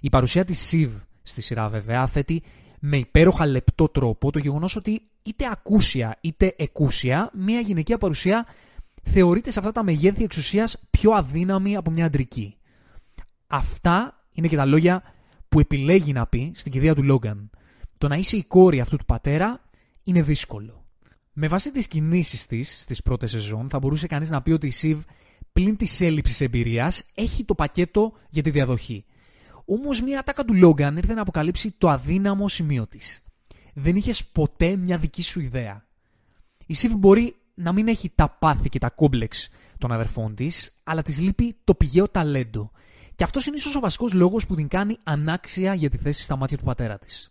Η 0.00 0.08
παρουσία 0.08 0.44
της 0.44 0.58
Σιβ 0.58 0.92
στη 1.22 1.42
σειρά, 1.42 1.68
βέβαια, 1.68 2.06
θέτει 2.06 2.42
με 2.80 2.96
υπέροχα 2.96 3.46
λεπτό 3.46 3.88
τρόπο 3.88 4.30
το 4.30 4.38
γεγονός 4.38 4.76
ότι 4.76 5.02
είτε 5.22 5.48
ακούσια 5.50 6.18
είτε 6.20 6.54
εκούσια, 6.56 7.30
μια 7.34 7.60
γυναικεία 7.60 7.98
παρουσία 7.98 8.46
θεωρείται 9.02 9.50
σε 9.50 9.58
αυτά 9.58 9.72
τα 9.72 9.84
μεγέθη 9.84 10.24
εξουσίας 10.24 10.76
πιο 10.90 11.10
αδύναμη 11.10 11.76
από 11.76 11.90
μια 11.90 12.04
αντρική. 12.04 12.55
Αυτά 13.46 14.24
είναι 14.32 14.48
και 14.48 14.56
τα 14.56 14.64
λόγια 14.64 15.02
που 15.48 15.60
επιλέγει 15.60 16.12
να 16.12 16.26
πει 16.26 16.52
στην 16.56 16.72
κηδεία 16.72 16.94
του 16.94 17.02
Λόγκαν. 17.02 17.50
Το 17.98 18.08
να 18.08 18.16
είσαι 18.16 18.36
η 18.36 18.44
κόρη 18.44 18.80
αυτού 18.80 18.96
του 18.96 19.04
πατέρα 19.04 19.60
είναι 20.02 20.22
δύσκολο. 20.22 20.84
Με 21.32 21.48
βάση 21.48 21.70
τις 21.70 21.88
κινήσεις 21.88 22.46
της 22.46 22.80
στις 22.82 23.02
πρώτες 23.02 23.30
σεζόν, 23.30 23.68
θα 23.68 23.78
μπορούσε 23.78 24.06
κανείς 24.06 24.30
να 24.30 24.42
πει 24.42 24.52
ότι 24.52 24.66
η 24.66 24.70
Σιβ 24.70 25.00
πλην 25.52 25.76
της 25.76 26.00
έλλειψης 26.00 26.40
εμπειρίας 26.40 27.04
έχει 27.14 27.44
το 27.44 27.54
πακέτο 27.54 28.12
για 28.30 28.42
τη 28.42 28.50
διαδοχή. 28.50 29.04
Όμως 29.64 30.02
μια 30.02 30.18
ατάκα 30.18 30.44
του 30.44 30.54
Λόγκαν 30.54 30.96
ήρθε 30.96 31.14
να 31.14 31.20
αποκαλύψει 31.20 31.70
το 31.78 31.88
αδύναμο 31.88 32.48
σημείο 32.48 32.86
της. 32.86 33.22
Δεν 33.74 33.96
είχες 33.96 34.24
ποτέ 34.24 34.76
μια 34.76 34.98
δική 34.98 35.22
σου 35.22 35.40
ιδέα. 35.40 35.86
Η 36.66 36.74
Σιβ 36.74 36.94
μπορεί 36.94 37.36
να 37.54 37.72
μην 37.72 37.88
έχει 37.88 38.10
τα 38.14 38.28
πάθη 38.28 38.68
και 38.68 38.78
τα 38.78 38.90
κόμπλεξ 38.90 39.48
των 39.78 39.92
αδερφών 39.92 40.34
της, 40.34 40.80
αλλά 40.84 41.02
της 41.02 41.20
λείπει 41.20 41.56
το 41.64 41.74
πηγαίο 41.74 42.08
ταλέντο. 42.08 42.70
Και 43.16 43.24
αυτός 43.24 43.46
είναι 43.46 43.56
ίσως 43.56 43.76
ο 43.76 43.80
βασικός 43.80 44.12
λόγος 44.12 44.46
που 44.46 44.54
την 44.54 44.68
κάνει 44.68 44.96
ανάξια 45.02 45.74
για 45.74 45.90
τη 45.90 45.96
θέση 45.96 46.22
στα 46.22 46.36
μάτια 46.36 46.58
του 46.58 46.64
πατέρα 46.64 46.98
της. 46.98 47.30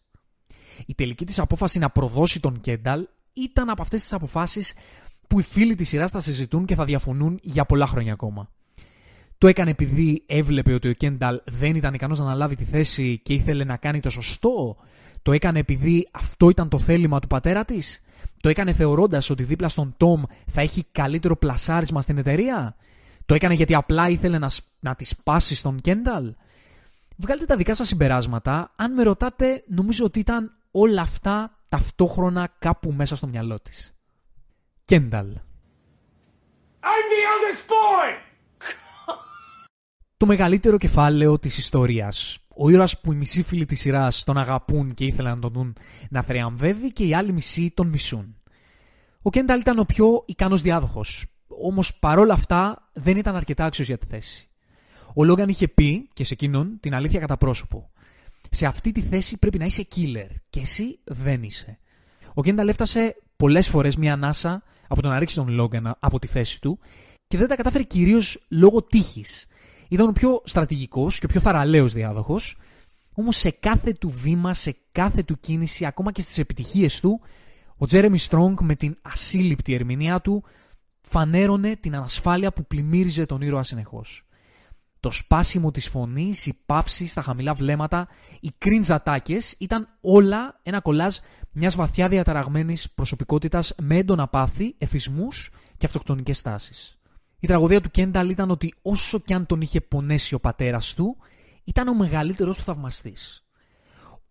Η 0.86 0.96
τελική 0.96 1.25
της 1.25 1.39
απόφαση 1.39 1.80
να 1.80 1.89
προδώσει 1.89 2.39
τον 2.39 2.62
Κένταλ 2.62 3.08
ήταν 3.34 3.70
από 3.70 3.82
αυτές 3.82 4.01
τις 4.01 4.13
αποφάσεις 4.13 4.74
που 5.27 5.39
οι 5.39 5.44
φίλοι 5.44 5.75
της 5.75 5.88
σειράς 5.88 6.12
θα 6.12 6.20
συζητούν 6.20 6.65
και 6.65 6.75
θα 6.75 6.86
διαφωνούν 6.86 7.39
για 7.42 7.65
πολλά 7.65 7.88
χρόνια 7.88 8.13
ακόμα. 8.13 8.50
Το 9.38 9.48
έκανε 9.48 9.70
επειδή 9.70 10.24
έβλεπε 10.25 10.74
ότι 10.74 10.88
ο 10.88 10.94
Κένταλ 10.94 11.42
δεν 11.46 11.75
ήταν 11.75 11.94
ικανός 11.94 12.20
να 12.20 12.25
αναλάβει 12.25 12.56
τη 12.56 12.63
θέση 12.63 13.20
και 13.24 13.34
ήθελε 13.34 13.63
να 13.63 13.77
κάνει 13.77 14.00
το 14.00 14.10
σωστό. 14.10 14.77
Το 15.22 15.32
έκανε 15.32 15.60
επειδή 15.60 16.08
αυτό 16.12 16.50
ήταν 16.50 16.70
το 16.70 16.80
θέλημα 16.80 17.20
του 17.20 17.27
πατέρα 17.27 17.65
της. 17.65 18.01
Το 18.42 18.50
έκανε 18.50 18.74
θεωρώντας 18.74 19.30
ότι 19.30 19.44
δίπλα 19.44 19.70
στον 19.70 19.94
Τόμ 19.98 20.24
θα 20.46 20.62
έχει 20.62 20.86
καλύτερο 20.92 21.38
πλασάρισμα 21.38 22.01
στην 22.01 22.18
εταιρεία. 22.18 22.75
Το 23.25 23.34
έκανε 23.34 23.53
γιατί 23.53 23.75
απλά 23.75 24.10
ήθελε 24.10 24.38
να, 24.38 24.50
να 24.79 24.96
τη 24.96 25.05
σπάσει 25.05 25.55
στον 25.55 25.82
Κένταλ. 25.82 26.34
Βγάλτε 27.17 27.46
τα 27.46 27.55
δικά 27.55 27.74
σας 27.74 27.88
συμπεράσματα. 27.88 28.74
Αν 28.75 28.94
με 28.94 29.03
ρωτάτε, 29.03 29.63
νομίζω 29.67 30.05
ότι 30.05 30.20
ήταν 30.20 30.51
όλα 30.72 31.01
αυτά 31.01 31.60
ταυτόχρονα 31.70 32.53
κάπου 32.60 32.91
μέσα 32.91 33.15
στο 33.15 33.27
μυαλό 33.27 33.60
της. 33.60 33.94
Κένταλ. 34.86 35.27
το 40.17 40.25
μεγαλύτερο 40.25 40.77
κεφάλαιο 40.77 41.39
της 41.39 41.58
ιστορίας. 41.58 42.38
Ο 42.55 42.70
ήρωας 42.70 43.00
που 43.00 43.12
οι 43.12 43.15
μισοί 43.15 43.44
φίλοι 43.44 43.65
της 43.65 43.79
σειράς 43.79 44.24
τον 44.24 44.38
αγαπούν 44.38 44.94
και 44.94 45.05
ήθελαν 45.05 45.34
να 45.34 45.39
τον 45.39 45.51
δουν 45.51 45.75
να 46.10 46.22
θριαμβεύει 46.22 46.91
και 46.91 47.05
οι 47.05 47.13
άλλοι 47.13 47.32
μισοί 47.32 47.72
τον 47.74 47.88
μισούν. 47.88 48.36
Ο 49.22 49.29
Κένταλ 49.29 49.60
ήταν 49.60 49.79
ο 49.79 49.84
πιο 49.84 50.24
ικανός 50.25 50.62
διάδοχος, 50.62 51.25
όμως 51.62 51.95
παρόλα 51.95 52.33
αυτά 52.33 52.89
δεν 52.93 53.17
ήταν 53.17 53.35
αρκετά 53.35 53.65
άξιος 53.65 53.88
για 53.88 53.97
τη 53.97 54.05
θέση. 54.05 54.50
Ο 55.13 55.24
Λόγκαν 55.24 55.50
είχε 55.50 55.67
πει, 55.67 56.09
και 56.13 56.24
σε 56.24 56.33
εκείνον, 56.33 56.77
την 56.79 56.95
αλήθεια 56.95 57.19
κατά 57.19 57.38
πρόσωπο. 57.38 57.89
Σε 58.50 58.65
αυτή 58.65 58.91
τη 58.91 59.01
θέση 59.01 59.38
πρέπει 59.38 59.57
να 59.57 59.65
είσαι 59.65 59.88
killer 59.95 60.29
και 60.50 60.59
εσύ 60.59 61.00
δεν 61.03 61.43
είσαι. 61.43 61.79
Ο 62.33 62.43
Κένταλ 62.43 62.67
έφτασε 62.67 63.15
πολλές 63.35 63.69
φορές 63.69 63.95
μία 63.95 64.13
ανάσα 64.13 64.63
από 64.88 65.01
το 65.01 65.09
να 65.09 65.19
ρίξει 65.19 65.35
τον 65.35 65.50
Λόγκαν 65.50 65.95
από 66.00 66.19
τη 66.19 66.27
θέση 66.27 66.62
του 66.62 66.79
και 67.27 67.38
δεν 67.38 67.47
τα 67.47 67.55
κατάφερε 67.55 67.83
κυρίως 67.83 68.45
λόγω 68.50 68.83
τύχης. 68.83 69.45
Ήταν 69.88 70.07
ο 70.07 70.12
πιο 70.12 70.41
στρατηγικός 70.43 71.19
και 71.19 71.25
ο 71.25 71.29
πιο 71.29 71.39
θαραλέος 71.39 71.93
διάδοχος, 71.93 72.57
όμως 73.13 73.35
σε 73.35 73.50
κάθε 73.50 73.93
του 73.93 74.09
βήμα, 74.09 74.53
σε 74.53 74.75
κάθε 74.91 75.24
του 75.24 75.39
κίνηση, 75.39 75.85
ακόμα 75.85 76.12
και 76.12 76.21
στις 76.21 76.38
επιτυχίες 76.38 77.00
του, 77.00 77.21
ο 77.77 77.85
Τζέρεμι 77.85 78.17
Στρόγκ 78.17 78.57
με 78.62 78.75
την 78.75 78.97
ασύλληπτη 79.01 79.74
ερμηνεία 79.74 80.21
του 80.21 80.43
φανέρωνε 81.07 81.75
την 81.75 81.95
ανασφάλεια 81.95 82.51
που 82.51 82.65
πλημμύριζε 82.65 83.25
τον 83.25 83.41
ήρωα 83.41 83.63
συνεχώς. 83.63 84.24
Το 85.00 85.12
σπάσιμο 85.12 85.71
της 85.71 85.88
φωνής, 85.88 86.45
η 86.45 86.62
παύση 86.65 87.05
στα 87.07 87.21
χαμηλά 87.21 87.53
βλέμματα, 87.53 88.07
οι 88.39 88.51
cringe 88.65 88.89
ατάκες 88.89 89.55
ήταν 89.59 89.88
όλα 90.01 90.59
ένα 90.63 90.81
κολάζ 90.81 91.15
μιας 91.51 91.75
βαθιά 91.75 92.07
διαταραγμένης 92.07 92.91
προσωπικότητας 92.91 93.74
με 93.81 93.97
έντονα 93.97 94.27
πάθη, 94.27 94.75
εφισμούς 94.77 95.51
και 95.77 95.85
αυτοκτονικές 95.85 96.41
τάσεις. 96.41 97.00
Η 97.39 97.47
τραγωδία 97.47 97.81
του 97.81 97.91
Κένταλ 97.91 98.29
ήταν 98.29 98.50
ότι 98.50 98.74
όσο 98.81 99.19
κι 99.19 99.33
αν 99.33 99.45
τον 99.45 99.62
είχε 99.62 99.81
πονέσει 99.81 100.33
ο 100.33 100.39
πατέρας 100.39 100.93
του, 100.93 101.17
ήταν 101.63 101.88
ο 101.88 101.93
μεγαλύτερος 101.93 102.57
του 102.57 102.63
θαυμαστής. 102.63 103.45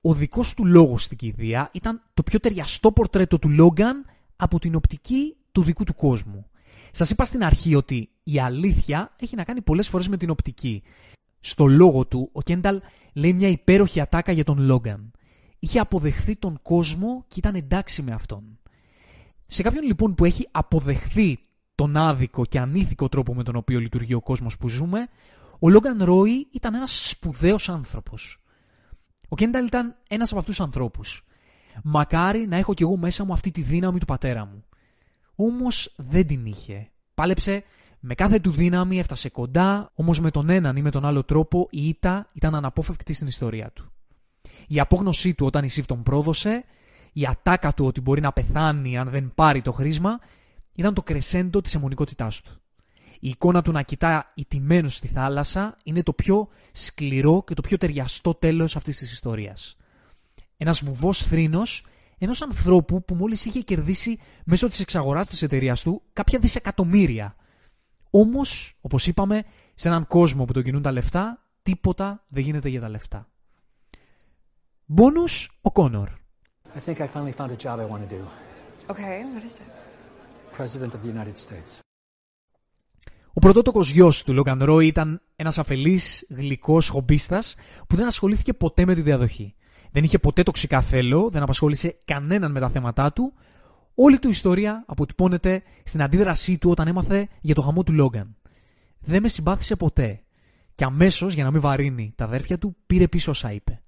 Ο 0.00 0.14
δικός 0.14 0.54
του 0.54 0.66
λόγος 0.66 1.04
στην 1.04 1.16
κηδεία 1.16 1.70
ήταν 1.72 2.02
το 2.14 2.22
πιο 2.22 2.40
ταιριαστό 2.40 2.92
πορτρέτο 2.92 3.38
του 3.38 3.48
Λόγκαν 3.48 4.04
από 4.36 4.58
την 4.58 4.74
οπτική 4.74 5.36
του 5.52 5.62
δικού 5.62 5.84
του 5.84 5.94
κόσμου. 5.94 6.46
Σας 6.96 7.10
είπα 7.10 7.24
στην 7.24 7.44
αρχή 7.44 7.74
ότι 7.74 8.10
η 8.22 8.40
αλήθεια 8.40 9.12
έχει 9.16 9.36
να 9.36 9.44
κάνει 9.44 9.62
πολλές 9.62 9.88
φορές 9.88 10.08
με 10.08 10.16
την 10.16 10.30
οπτική. 10.30 10.82
Στο 11.40 11.66
λόγο 11.66 12.06
του, 12.06 12.28
ο 12.32 12.42
Κένταλ 12.42 12.80
λέει 13.12 13.32
μια 13.32 13.48
υπέροχη 13.48 14.00
ατάκα 14.00 14.32
για 14.32 14.44
τον 14.44 14.58
Λόγκαν. 14.58 15.10
Είχε 15.58 15.78
αποδεχθεί 15.78 16.36
τον 16.36 16.58
κόσμο 16.62 17.24
και 17.28 17.38
ήταν 17.38 17.54
εντάξει 17.54 18.02
με 18.02 18.12
αυτόν. 18.12 18.58
Σε 19.46 19.62
κάποιον 19.62 19.84
λοιπόν 19.84 20.14
που 20.14 20.24
έχει 20.24 20.48
αποδεχθεί 20.50 21.38
τον 21.74 21.96
άδικο 21.96 22.44
και 22.44 22.58
ανήθικο 22.58 23.08
τρόπο 23.08 23.34
με 23.34 23.42
τον 23.42 23.56
οποίο 23.56 23.80
λειτουργεί 23.80 24.14
ο 24.14 24.20
κόσμος 24.20 24.56
που 24.56 24.68
ζούμε, 24.68 25.08
ο 25.58 25.68
Λόγκαν 25.68 26.04
Ρόι 26.04 26.48
ήταν 26.52 26.74
ένας 26.74 27.08
σπουδαίος 27.08 27.68
άνθρωπος. 27.68 28.42
Ο 29.28 29.36
Κένταλ 29.36 29.66
ήταν 29.66 29.96
ένας 30.08 30.30
από 30.30 30.38
αυτούς 30.38 30.56
τους 30.56 30.64
ανθρώπους. 30.64 31.24
Μακάρι 31.82 32.46
να 32.46 32.56
έχω 32.56 32.74
κι 32.74 32.82
εγώ 32.82 32.96
μέσα 32.96 33.24
μου 33.24 33.32
αυτή 33.32 33.50
τη 33.50 33.60
δύναμη 33.60 33.98
του 33.98 34.06
πατέρα 34.06 34.44
μου. 34.44 34.64
Όμως 35.34 35.92
δεν 35.96 36.26
την 36.26 36.46
είχε. 36.46 36.90
Πάλεψε 37.14 37.64
με 38.00 38.14
κάθε 38.14 38.38
του 38.38 38.50
δύναμη, 38.50 38.98
έφτασε 38.98 39.28
κοντά, 39.28 39.90
όμως 39.94 40.20
με 40.20 40.30
τον 40.30 40.48
έναν 40.48 40.76
ή 40.76 40.82
με 40.82 40.90
τον 40.90 41.04
άλλο 41.04 41.24
τρόπο 41.24 41.68
η 41.70 41.88
ήττα 41.88 42.30
ήταν 42.32 42.54
αναπόφευκτη 42.54 43.12
στην 43.12 43.26
ιστορία 43.26 43.70
του. 43.70 43.92
Η 44.68 44.80
απόγνωσή 44.80 45.34
του 45.34 45.46
όταν 45.46 45.64
η 45.64 45.68
Σιβ 45.68 45.84
τον 45.84 46.02
πρόδωσε, 46.02 46.64
η 47.12 47.26
ατάκα 47.26 47.74
του 47.74 47.86
ότι 47.86 48.00
μπορεί 48.00 48.20
να 48.20 48.32
πεθάνει 48.32 48.98
αν 48.98 49.08
δεν 49.08 49.32
πάρει 49.34 49.62
το 49.62 49.72
χρήσμα, 49.72 50.18
ήταν 50.74 50.94
το 50.94 51.02
κρεσέντο 51.02 51.60
της 51.60 51.74
αιμονικότητάς 51.74 52.40
του. 52.40 52.60
Η 53.20 53.28
εικόνα 53.28 53.62
του 53.62 53.72
να 53.72 53.82
κοιτά 53.82 54.32
ιτημένος 54.34 54.96
στη 54.96 55.08
θάλασσα 55.08 55.76
είναι 55.84 56.02
το 56.02 56.12
πιο 56.12 56.48
σκληρό 56.72 57.44
και 57.46 57.54
το 57.54 57.62
πιο 57.62 57.76
ταιριαστό 57.76 58.34
τέλος 58.34 58.76
αυτής 58.76 58.98
της 58.98 59.12
ιστορίας. 59.12 59.76
Ένας 60.56 60.84
βουβός 60.84 61.22
θρήνος 61.22 61.86
ενός 62.24 62.42
ανθρώπου 62.42 63.04
που 63.04 63.14
μόλις 63.14 63.44
είχε 63.44 63.60
κερδίσει 63.60 64.18
μέσω 64.44 64.68
της 64.68 64.80
εξαγοράς 64.80 65.26
της 65.26 65.42
εταιρείας 65.42 65.82
του 65.82 66.02
κάποια 66.12 66.38
δισεκατομμύρια. 66.38 67.36
Όμως, 68.10 68.76
όπως 68.80 69.06
είπαμε, 69.06 69.42
σε 69.74 69.88
έναν 69.88 70.06
κόσμο 70.06 70.44
που 70.44 70.52
το 70.52 70.62
κινούν 70.62 70.82
τα 70.82 70.92
λεφτά, 70.92 71.42
τίποτα 71.62 72.24
δεν 72.28 72.42
γίνεται 72.42 72.68
για 72.68 72.80
τα 72.80 72.88
λεφτά. 72.88 73.28
Μπόνους, 74.84 75.58
ο 75.62 75.72
Κόνορ. 75.72 76.08
I 76.74 76.80
think 76.86 76.98
I 76.98 77.06
finally 77.14 77.36
found 77.40 77.50
a 77.50 77.56
job 77.64 77.78
I 77.78 77.86
want 77.92 78.02
to 78.08 78.10
do. 78.16 78.22
Okay, 78.92 79.16
what 79.34 79.44
is 79.50 79.56
it? 79.62 79.70
President 80.58 80.92
of 80.94 81.00
the 81.02 81.10
United 81.16 81.36
States. 81.36 81.80
Ο 83.32 83.40
πρωτότοκος 83.40 83.90
γιος 83.90 84.22
του 84.22 84.32
Λόγκαν 84.32 84.64
Ρόι 84.64 84.86
ήταν 84.86 85.20
ένας 85.36 85.58
αφελής, 85.58 86.26
γλυκός 86.30 86.88
χομπίστας 86.88 87.54
που 87.88 87.96
δεν 87.96 88.06
ασχολήθηκε 88.06 88.52
ποτέ 88.52 88.84
με 88.84 88.94
τη 88.94 89.02
διαδοχή. 89.02 89.54
Δεν 89.94 90.04
είχε 90.04 90.18
ποτέ 90.18 90.42
τοξικά 90.42 90.80
θέλω, 90.80 91.30
δεν 91.30 91.42
απασχόλησε 91.42 91.96
κανέναν 92.04 92.52
με 92.52 92.60
τα 92.60 92.68
θέματα 92.68 93.12
του. 93.12 93.32
Όλη 93.94 94.18
του 94.18 94.28
ιστορία 94.28 94.84
αποτυπώνεται 94.86 95.62
στην 95.84 96.02
αντίδρασή 96.02 96.58
του 96.58 96.70
όταν 96.70 96.86
έμαθε 96.86 97.28
για 97.40 97.54
το 97.54 97.60
χαμό 97.60 97.82
του 97.82 97.92
Λόγκαν. 97.92 98.36
Δεν 99.00 99.22
με 99.22 99.28
συμπάθησε 99.28 99.76
ποτέ. 99.76 100.22
Και 100.74 100.84
αμέσως, 100.84 101.34
για 101.34 101.44
να 101.44 101.50
μην 101.50 101.60
βαρύνει 101.60 102.12
τα 102.16 102.24
αδέρφια 102.24 102.58
του, 102.58 102.76
πήρε 102.86 103.08
πίσω 103.08 103.30
όσα 103.30 103.52
είπε. 103.52 103.82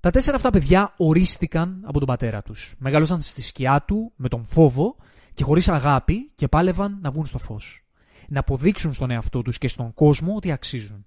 Τα 0.00 0.10
τέσσερα 0.10 0.36
αυτά 0.36 0.50
παιδιά 0.50 0.94
ορίστηκαν 0.96 1.82
από 1.84 1.98
τον 1.98 2.08
πατέρα 2.08 2.42
τους. 2.42 2.74
Μεγάλωσαν 2.78 3.20
στη 3.20 3.42
σκιά 3.42 3.82
του, 3.86 4.12
με 4.16 4.28
τον 4.28 4.44
φόβο 4.44 4.96
και 5.34 5.44
χωρίς 5.44 5.68
αγάπη 5.68 6.30
και 6.34 6.48
πάλευαν 6.48 6.98
να 7.02 7.10
βγουν 7.10 7.26
στο 7.26 7.38
φως. 7.38 7.84
Να 8.28 8.40
αποδείξουν 8.40 8.94
στον 8.94 9.10
εαυτό 9.10 9.42
τους 9.42 9.58
και 9.58 9.68
στον 9.68 9.94
κόσμο 9.94 10.34
ότι 10.36 10.50
αξίζουν. 10.50 11.06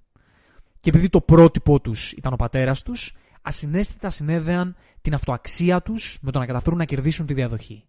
Και 0.79 0.89
επειδή 0.89 1.10
το 1.10 1.22
πρότυπό 1.22 1.79
τους 1.79 2.12
ήταν 2.12 2.34
ο 2.34 2.36
πατέρας 2.36 2.82
τους, 2.82 3.13
ασυναίσθητα 3.50 4.10
συνέδεαν 4.10 4.75
την 5.01 5.13
αυτοαξία 5.13 5.82
τους 5.82 6.18
με 6.22 6.32
το 6.32 6.39
να 6.39 6.46
καταφέρουν 6.46 6.77
να 6.77 6.86
κερδίσουν 6.86 7.25
τη 7.25 7.34
διαδοχή. 7.34 7.84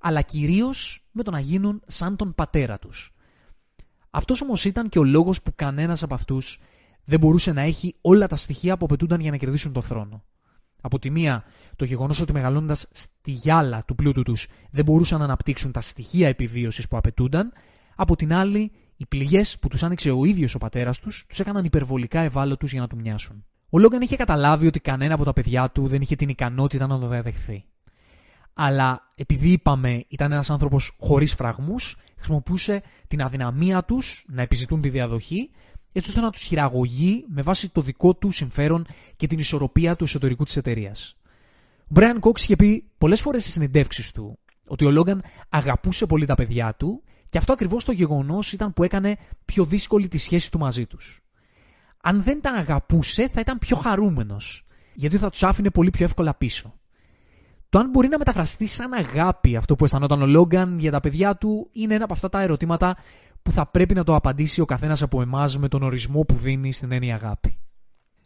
Αλλά 0.00 0.20
κυρίως 0.22 1.06
με 1.12 1.22
το 1.22 1.30
να 1.30 1.40
γίνουν 1.40 1.82
σαν 1.86 2.16
τον 2.16 2.34
πατέρα 2.34 2.78
τους. 2.78 3.14
Αυτός 4.10 4.40
όμως 4.40 4.64
ήταν 4.64 4.88
και 4.88 4.98
ο 4.98 5.04
λόγος 5.04 5.42
που 5.42 5.52
κανένας 5.54 6.02
από 6.02 6.14
αυτούς 6.14 6.60
δεν 7.04 7.18
μπορούσε 7.18 7.52
να 7.52 7.60
έχει 7.60 7.94
όλα 8.00 8.26
τα 8.26 8.36
στοιχεία 8.36 8.76
που 8.76 8.84
απαιτούνταν 8.84 9.20
για 9.20 9.30
να 9.30 9.36
κερδίσουν 9.36 9.72
το 9.72 9.80
θρόνο. 9.80 10.24
Από 10.80 10.98
τη 10.98 11.10
μία, 11.10 11.44
το 11.76 11.84
γεγονός 11.84 12.20
ότι 12.20 12.32
μεγαλώνοντας 12.32 12.86
στη 12.92 13.30
γυάλα 13.30 13.84
του 13.84 13.94
πλούτου 13.94 14.22
τους 14.22 14.48
δεν 14.70 14.84
μπορούσαν 14.84 15.18
να 15.18 15.24
αναπτύξουν 15.24 15.72
τα 15.72 15.80
στοιχεία 15.80 16.28
επιβίωσης 16.28 16.88
που 16.88 16.96
απαιτούνταν. 16.96 17.52
Από 17.96 18.16
την 18.16 18.32
άλλη, 18.32 18.72
οι 18.96 19.06
πληγές 19.06 19.58
που 19.58 19.68
τους 19.68 19.82
άνοιξε 19.82 20.10
ο 20.10 20.24
ίδιος 20.24 20.54
ο 20.54 20.58
πατέρας 20.58 21.00
τους 21.00 21.24
τους 21.28 21.40
έκαναν 21.40 21.64
υπερβολικά 21.64 22.20
ευάλωτους 22.20 22.72
για 22.72 22.80
να 22.80 22.86
του 22.86 22.96
μοιάσουν. 22.96 23.44
Ο 23.74 23.78
Λόγκαν 23.78 24.00
είχε 24.00 24.16
καταλάβει 24.16 24.66
ότι 24.66 24.80
κανένα 24.80 25.14
από 25.14 25.24
τα 25.24 25.32
παιδιά 25.32 25.70
του 25.70 25.86
δεν 25.86 26.00
είχε 26.00 26.16
την 26.16 26.28
ικανότητα 26.28 26.86
να 26.86 26.98
το 26.98 27.06
διαδεχθεί. 27.06 27.64
Αλλά 28.54 29.12
επειδή 29.14 29.48
είπαμε 29.48 30.04
ήταν 30.08 30.32
ένας 30.32 30.50
άνθρωπος 30.50 30.92
χωρίς 31.00 31.34
φραγμούς, 31.34 31.96
χρησιμοποιούσε 32.14 32.82
την 33.06 33.22
αδυναμία 33.22 33.84
τους 33.84 34.24
να 34.28 34.42
επιζητούν 34.42 34.80
τη 34.80 34.88
διαδοχή, 34.88 35.50
έτσι 35.92 36.08
ώστε 36.08 36.20
να 36.20 36.30
τους 36.30 36.42
χειραγωγεί 36.42 37.24
με 37.28 37.42
βάση 37.42 37.68
το 37.68 37.80
δικό 37.80 38.14
του 38.14 38.30
συμφέρον 38.30 38.86
και 39.16 39.26
την 39.26 39.38
ισορροπία 39.38 39.96
του 39.96 40.04
εσωτερικού 40.04 40.44
της 40.44 40.56
εταιρείας. 40.56 41.16
Ο 41.80 41.86
Μπρέαν 41.88 42.20
Κόξ 42.20 42.42
είχε 42.42 42.56
πει 42.56 42.90
πολλές 42.98 43.20
φορές 43.20 43.40
στις 43.40 43.52
συνεντεύξεις 43.52 44.12
του 44.12 44.38
ότι 44.66 44.84
ο 44.84 44.90
Λόγκαν 44.90 45.22
αγαπούσε 45.48 46.06
πολύ 46.06 46.26
τα 46.26 46.34
παιδιά 46.34 46.74
του 46.74 47.02
και 47.28 47.38
αυτό 47.38 47.52
ακριβώς 47.52 47.84
το 47.84 47.92
γεγονός 47.92 48.52
ήταν 48.52 48.72
που 48.72 48.84
έκανε 48.84 49.16
πιο 49.44 49.64
δύσκολη 49.64 50.08
τη 50.08 50.18
σχέση 50.18 50.50
του 50.50 50.58
μαζί 50.58 50.86
τους 50.86 51.23
αν 52.06 52.22
δεν 52.22 52.40
τα 52.40 52.50
αγαπούσε, 52.50 53.28
θα 53.32 53.40
ήταν 53.40 53.58
πιο 53.58 53.76
χαρούμενος. 53.76 54.66
Γιατί 54.94 55.18
θα 55.18 55.30
τους 55.30 55.42
άφηνε 55.42 55.70
πολύ 55.70 55.90
πιο 55.90 56.04
εύκολα 56.04 56.34
πίσω. 56.34 56.74
Το 57.68 57.78
αν 57.78 57.90
μπορεί 57.90 58.08
να 58.08 58.18
μεταφραστεί 58.18 58.66
σαν 58.66 58.92
αγάπη 58.92 59.56
αυτό 59.56 59.76
που 59.76 59.84
αισθανόταν 59.84 60.22
ο 60.22 60.26
Λόγκαν 60.26 60.78
για 60.78 60.90
τα 60.90 61.00
παιδιά 61.00 61.36
του 61.36 61.68
είναι 61.72 61.94
ένα 61.94 62.04
από 62.04 62.12
αυτά 62.12 62.28
τα 62.28 62.40
ερωτήματα 62.40 62.96
που 63.42 63.52
θα 63.52 63.66
πρέπει 63.66 63.94
να 63.94 64.04
το 64.04 64.14
απαντήσει 64.14 64.60
ο 64.60 64.64
καθένας 64.64 65.02
από 65.02 65.22
εμάς 65.22 65.58
με 65.58 65.68
τον 65.68 65.82
ορισμό 65.82 66.20
που 66.20 66.36
δίνει 66.36 66.72
στην 66.72 66.92
έννοια 66.92 67.14
αγάπη. 67.14 67.58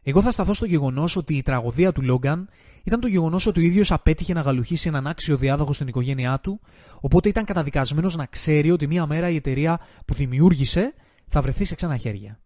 Εγώ 0.02 0.22
θα 0.22 0.30
σταθώ 0.30 0.52
στο 0.52 0.64
γεγονός 0.64 1.16
ότι 1.16 1.36
η 1.36 1.42
τραγωδία 1.42 1.92
του 1.92 2.02
Λόγκαν 2.02 2.48
ήταν 2.84 3.00
το 3.00 3.06
γεγονός 3.06 3.46
ότι 3.46 3.60
ο 3.60 3.62
ίδιος 3.62 3.92
απέτυχε 3.92 4.32
να 4.32 4.40
γαλουχίσει 4.40 4.88
έναν 4.88 5.06
άξιο 5.06 5.36
διάδοχο 5.36 5.72
στην 5.72 5.88
οικογένειά 5.88 6.40
του, 6.40 6.60
οπότε 7.00 7.28
ήταν 7.28 7.44
καταδικασμένος 7.44 8.16
να 8.16 8.26
ξέρει 8.26 8.70
ότι 8.70 8.86
μία 8.86 9.06
μέρα 9.06 9.28
η 9.28 9.36
εταιρεία 9.36 9.80
που 10.06 10.14
δημιούργησε 10.14 10.94
θα 11.28 11.40
βρεθεί 11.40 11.64
σε 11.64 11.74
ξένα 11.74 11.96
χέρια. 11.96 12.40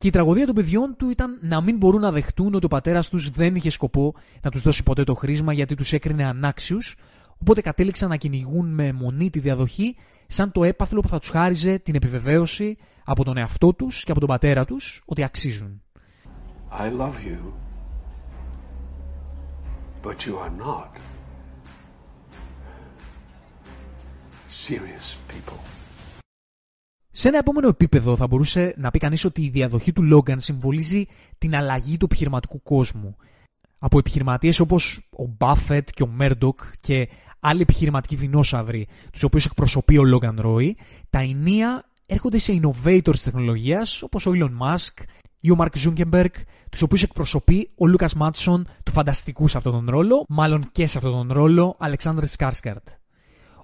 Και 0.00 0.06
η 0.06 0.10
τραγωδία 0.10 0.46
των 0.46 0.54
παιδιών 0.54 0.94
του 0.96 1.10
ήταν 1.10 1.38
να 1.40 1.60
μην 1.60 1.76
μπορούν 1.76 2.00
να 2.00 2.12
δεχτούν 2.12 2.54
ότι 2.54 2.64
ο 2.64 2.68
πατέρας 2.68 3.08
τους 3.08 3.30
δεν 3.30 3.54
είχε 3.54 3.70
σκοπό 3.70 4.14
να 4.42 4.50
τους 4.50 4.62
δώσει 4.62 4.82
ποτέ 4.82 5.04
το 5.04 5.14
χρήσμα 5.14 5.52
γιατί 5.52 5.74
τους 5.74 5.92
έκρινε 5.92 6.26
ανάξιους, 6.26 6.96
οπότε 7.38 7.60
κατέληξαν 7.60 8.08
να 8.08 8.16
κυνηγούν 8.16 8.74
με 8.74 8.92
μονή 8.92 9.30
τη 9.30 9.40
διαδοχή 9.40 9.96
σαν 10.26 10.52
το 10.52 10.64
έπαθλο 10.64 11.00
που 11.00 11.08
θα 11.08 11.18
τους 11.18 11.28
χάριζε 11.28 11.78
την 11.78 11.94
επιβεβαίωση 11.94 12.76
από 13.04 13.24
τον 13.24 13.36
εαυτό 13.36 13.74
τους 13.74 14.04
και 14.04 14.10
από 14.10 14.20
τον 14.20 14.28
πατέρα 14.28 14.64
τους 14.64 15.02
ότι 15.04 15.22
αξίζουν. 15.22 15.82
I 16.70 16.88
love 17.02 17.18
you, 17.28 17.52
but 20.02 20.26
you 20.26 20.34
are 20.38 20.52
not 20.66 20.90
serious 24.46 25.16
people. 25.28 25.79
Σε 27.12 27.28
ένα 27.28 27.38
επόμενο 27.38 27.68
επίπεδο 27.68 28.16
θα 28.16 28.26
μπορούσε 28.26 28.74
να 28.76 28.90
πει 28.90 28.98
κανείς 28.98 29.24
ότι 29.24 29.42
η 29.42 29.48
διαδοχή 29.48 29.92
του 29.92 30.02
Λόγκαν 30.02 30.40
συμβολίζει 30.40 31.06
την 31.38 31.56
αλλαγή 31.56 31.96
του 31.96 32.04
επιχειρηματικού 32.04 32.62
κόσμου. 32.62 33.16
Από 33.78 33.98
επιχειρηματίες 33.98 34.60
όπως 34.60 35.08
ο 35.10 35.26
Μπάφετ 35.38 35.88
και 35.94 36.02
ο 36.02 36.06
Μέρντοκ 36.06 36.60
και 36.80 37.08
άλλοι 37.40 37.60
επιχειρηματικοί 37.60 38.16
δεινόσαυροι, 38.16 38.88
τους 39.12 39.22
οποίους 39.22 39.46
εκπροσωπεί 39.46 39.98
ο 39.98 40.04
Λόγκαν 40.04 40.38
Ρόι, 40.40 40.76
τα 41.10 41.18
ηνία 41.18 41.84
έρχονται 42.06 42.38
σε 42.38 42.60
innovators 42.62 43.10
της 43.10 43.22
τεχνολογίας 43.22 44.02
όπως 44.02 44.26
ο 44.26 44.32
Elon 44.34 44.50
Musk 44.66 45.04
ή 45.40 45.50
ο 45.50 45.56
Mark 45.58 45.68
Zuckerberg, 45.84 46.34
τους 46.70 46.82
οποίους 46.82 47.02
εκπροσωπεί 47.02 47.70
ο 47.76 47.86
Λούκας 47.86 48.14
Μάτσον 48.14 48.66
του 48.82 48.92
φανταστικού 48.92 49.48
σε 49.48 49.56
αυτόν 49.56 49.72
τον 49.72 49.86
ρόλο, 49.88 50.24
μάλλον 50.28 50.64
και 50.72 50.86
σε 50.86 50.98
αυτόν 50.98 51.12
τον 51.12 51.36
ρόλο, 51.36 51.76
Αλεξάντερ 51.78 52.24
Σκάρσγκαρντ. 52.24 52.88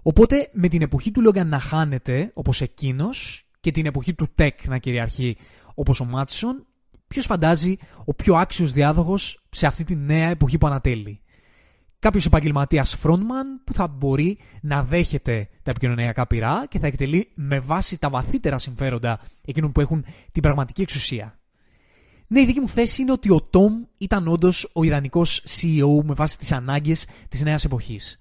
Οπότε 0.08 0.48
με 0.52 0.68
την 0.68 0.82
εποχή 0.82 1.10
του 1.10 1.20
Λόγκαν 1.20 1.48
να 1.48 1.58
χάνεται, 1.58 2.30
όπως 2.34 2.60
εκείνος, 2.60 3.44
και 3.60 3.70
την 3.70 3.86
εποχή 3.86 4.14
του 4.14 4.28
tech 4.38 4.50
να 4.64 4.78
κυριαρχεί 4.78 5.36
όπως 5.74 6.00
ο 6.00 6.04
Μάτσον, 6.04 6.66
ποιος 7.06 7.26
φαντάζει 7.26 7.76
ο 8.04 8.14
πιο 8.14 8.36
άξιος 8.36 8.72
διάδοχος 8.72 9.44
σε 9.50 9.66
αυτή 9.66 9.84
τη 9.84 9.96
νέα 9.96 10.28
εποχή 10.28 10.58
που 10.58 10.66
ανατέλει; 10.66 11.20
Κάποιος 11.98 12.26
επαγγελματίας 12.26 12.96
frontman 13.02 13.46
που 13.64 13.74
θα 13.74 13.86
μπορεί 13.86 14.38
να 14.60 14.82
δέχεται 14.82 15.48
τα 15.62 15.70
επικοινωνιακά 15.70 16.26
πειρά 16.26 16.66
και 16.68 16.78
θα 16.78 16.86
εκτελεί 16.86 17.30
με 17.34 17.60
βάση 17.60 17.98
τα 17.98 18.10
βαθύτερα 18.10 18.58
συμφέροντα 18.58 19.20
εκείνων 19.44 19.72
που 19.72 19.80
έχουν 19.80 20.04
την 20.32 20.42
πραγματική 20.42 20.82
εξουσία. 20.82 21.38
Ναι, 22.26 22.40
η 22.40 22.46
δική 22.46 22.60
μου 22.60 22.68
θέση 22.68 23.02
είναι 23.02 23.12
ότι 23.12 23.30
ο 23.30 23.48
Tom 23.52 23.88
ήταν 23.98 24.28
όντως 24.28 24.70
ο 24.72 24.82
ιδανικός 24.84 25.42
CEO 25.46 26.02
με 26.04 26.14
βάση 26.14 26.38
τις 26.38 26.52
ανάγκες 26.52 27.06
της 27.28 27.42
νέας 27.42 27.64
εποχής. 27.64 28.18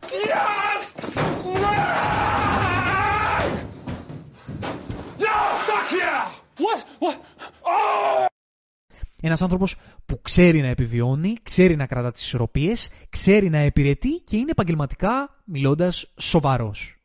Ένας 9.22 9.42
άνθρωπος 9.42 9.76
που 10.06 10.22
ξέρει 10.22 10.62
να 10.62 10.68
επιβιώνει, 10.68 11.36
ξέρει 11.44 11.76
να 11.76 11.86
κρατά 11.86 12.12
τις 12.12 12.26
ισορροπίες, 12.26 12.90
ξέρει 13.10 13.50
να 13.50 13.58
επιρετεί 13.58 14.10
και 14.10 14.38
είναι 14.38 14.52
επαγγελματικά, 14.52 15.42
μιλώντας, 15.46 16.14
σοβαρός. 16.18 16.96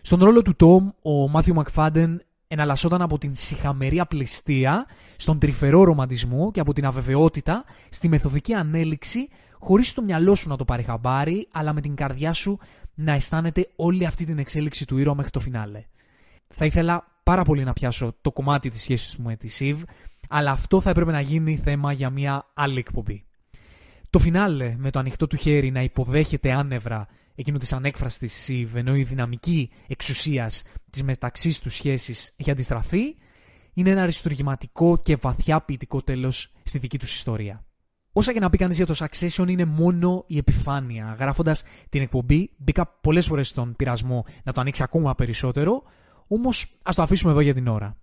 Στον 0.00 0.24
ρόλο 0.24 0.42
του 0.42 0.56
Τόμ, 0.56 0.88
ο 1.02 1.28
Μάθιου 1.28 1.54
Μακφάντεν 1.54 2.22
εναλλασσόταν 2.48 3.02
από 3.02 3.18
την 3.18 3.34
συχαμερή 3.34 4.00
απληστία 4.00 4.86
στον 5.16 5.38
τρυφερό 5.38 5.84
ρομαντισμό 5.84 6.50
και 6.50 6.60
από 6.60 6.72
την 6.72 6.86
αβεβαιότητα 6.86 7.64
στη 7.88 8.08
μεθοδική 8.08 8.54
ανέλυξη 8.54 9.28
χωρίς 9.58 9.92
το 9.92 10.02
μυαλό 10.02 10.34
σου 10.34 10.48
να 10.48 10.56
το 10.56 10.64
πάρει 10.64 10.82
χαμπάρι, 10.82 11.48
αλλά 11.52 11.72
με 11.72 11.80
την 11.80 11.94
καρδιά 11.94 12.32
σου 12.32 12.58
να 12.94 13.12
αισθάνεται 13.12 13.68
όλη 13.76 14.06
αυτή 14.06 14.24
την 14.24 14.38
εξέλιξη 14.38 14.86
του 14.86 14.98
ήρωα 14.98 15.14
μέχρι 15.14 15.30
το 15.30 15.40
φινάλε. 15.40 15.84
Θα 16.48 16.64
ήθελα 16.64 17.15
πάρα 17.30 17.42
πολύ 17.42 17.64
να 17.64 17.72
πιάσω 17.72 18.16
το 18.20 18.32
κομμάτι 18.32 18.68
της 18.68 18.80
σχέσης 18.80 19.16
μου 19.16 19.26
με 19.26 19.36
τη 19.36 19.48
Σιβ, 19.48 19.82
αλλά 20.28 20.50
αυτό 20.50 20.80
θα 20.80 20.90
έπρεπε 20.90 21.12
να 21.12 21.20
γίνει 21.20 21.56
θέμα 21.56 21.92
για 21.92 22.10
μια 22.10 22.50
άλλη 22.54 22.78
εκπομπή. 22.78 23.24
Το 24.10 24.18
φινάλε 24.18 24.74
με 24.78 24.90
το 24.90 24.98
ανοιχτό 24.98 25.26
του 25.26 25.36
χέρι 25.36 25.70
να 25.70 25.82
υποδέχεται 25.82 26.52
άνευρα 26.52 27.06
εκείνο 27.34 27.58
της 27.58 27.72
ανέκφραστης 27.72 28.32
Σιβ, 28.32 28.76
ενώ 28.76 28.96
η 28.96 29.02
δυναμική 29.02 29.70
εξουσίας 29.86 30.62
της 30.90 31.02
μεταξύ 31.02 31.60
τους 31.62 31.74
σχέσης 31.74 32.32
έχει 32.36 32.50
αντιστραφεί, 32.50 33.16
είναι 33.72 33.90
ένα 33.90 34.02
αριστουργηματικό 34.02 34.96
και 34.96 35.16
βαθιά 35.16 35.60
ποιητικό 35.60 36.02
τέλος 36.02 36.52
στη 36.62 36.78
δική 36.78 36.98
τους 36.98 37.14
ιστορία. 37.14 37.64
Όσα 38.12 38.32
και 38.32 38.40
να 38.40 38.50
πει 38.50 38.58
κανείς 38.58 38.76
για 38.76 38.86
το 38.86 38.94
Succession 38.98 39.48
είναι 39.48 39.64
μόνο 39.64 40.24
η 40.26 40.36
επιφάνεια. 40.36 41.16
Γράφοντας 41.18 41.62
την 41.88 42.02
εκπομπή, 42.02 42.50
μπήκα 42.56 42.86
πολλές 42.86 43.26
φορές 43.26 43.48
στον 43.48 43.76
πειρασμό 43.76 44.24
να 44.44 44.52
το 44.52 44.60
ανοίξει 44.60 44.82
ακόμα 44.82 45.14
περισσότερο, 45.14 45.82
όμως 46.28 46.66
ας 46.82 46.94
το 46.94 47.02
αφήσουμε 47.02 47.32
εδώ 47.32 47.40
για 47.40 47.54
την 47.54 47.66
ώρα. 47.66 47.96